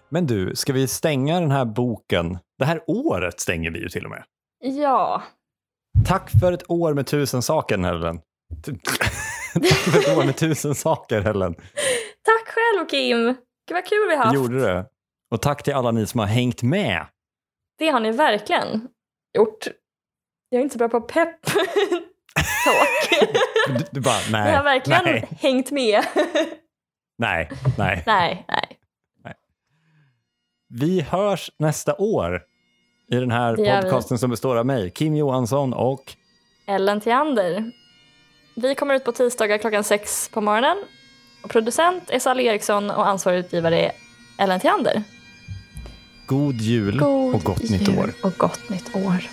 Men 0.10 0.27
du, 0.27 0.56
ska 0.56 0.73
vi 0.73 0.88
stänga 0.88 1.39
den 1.39 1.51
här 1.51 1.65
boken? 1.65 2.38
Det 2.60 2.65
här 2.65 2.82
året 2.88 3.39
stänger 3.39 3.71
vi 3.71 3.80
ju 3.80 3.89
till 3.89 4.06
och 4.06 4.12
med. 4.12 4.23
Ja, 4.60 5.23
Tack 6.06 6.32
för 6.39 6.51
ett 6.51 6.71
år 6.71 6.93
med 6.93 7.08
tusen 7.08 7.41
saker, 7.41 7.77
Helen. 7.77 8.19
Tack 9.53 9.77
för 9.77 9.99
ett 9.99 10.17
år 10.17 10.25
med 10.25 10.38
tusen 10.38 10.75
saker, 10.75 11.21
Helen. 11.21 11.56
tack 12.21 12.47
själv 12.47 12.88
Kim! 12.89 13.17
Gud 13.67 13.75
vad 13.75 13.86
kul 13.86 14.08
vi 14.10 14.15
har 14.15 14.23
haft. 14.23 14.36
gjorde 14.36 14.60
det. 14.62 14.86
Och 15.32 15.41
tack 15.41 15.63
till 15.63 15.73
alla 15.73 15.91
ni 15.91 16.08
som 16.08 16.19
har 16.19 16.27
hängt 16.27 16.63
med. 16.63 17.06
Det 17.78 17.90
har 17.90 18.00
ni 18.00 18.12
verkligen 18.12 18.88
gjort. 19.38 19.68
Jag 20.50 20.60
är 20.60 20.63
inte 20.63 20.74
så 20.74 20.78
bra 20.80 20.90
på 20.90 21.02
pepp 21.02 21.46
talk. 22.66 23.30
Du, 23.68 23.86
du 23.92 24.02
bara, 24.02 24.20
nej. 24.32 24.52
Ni 24.52 24.56
har 24.58 24.63
verkligen 24.63 25.04
Nej, 25.06 25.28
hängt 25.40 25.72
med. 25.72 26.04
nej, 27.18 27.50
nej. 27.78 28.04
nej, 28.06 28.46
nej. 28.48 28.78
Vi 30.70 31.02
hörs 31.02 31.52
nästa 31.60 31.96
år 31.96 32.42
i 33.12 33.16
den 33.16 33.32
här 33.32 33.58
gör 33.58 33.76
vi. 33.76 33.82
podcasten 33.82 34.18
som 34.20 34.30
består 34.30 34.56
av 34.56 34.66
mig, 34.66 34.92
Kim 34.92 35.16
Johansson 35.16 35.74
och 35.74 36.16
Ellen 36.68 37.02
Theander. 37.02 37.72
Vi 38.56 38.76
kommer 38.76 38.94
ut 38.96 39.04
på 39.04 39.12
tisdagar 39.12 39.58
klockan 39.58 39.84
sex 39.84 40.30
på 40.30 40.42
morgonen. 40.42 40.78
Och 41.44 41.50
producent 41.50 42.10
är 42.10 42.20
Sally 42.20 42.44
Eriksson 42.44 42.90
och 42.92 43.08
ansvarig 43.08 43.40
utgivare 43.40 43.80
är 43.80 43.92
Ellen 44.40 44.60
Theander. 44.60 45.04
God 46.28 46.62
Jul 46.62 47.00
God 47.00 47.36
och 47.36 47.44
gott 47.44 47.70
nytt 47.70 47.88
jul 47.88 48.00
år. 48.00 48.13
och 48.22 48.34
gott 48.38 48.70
nytt 48.70 48.96
år. 48.96 49.30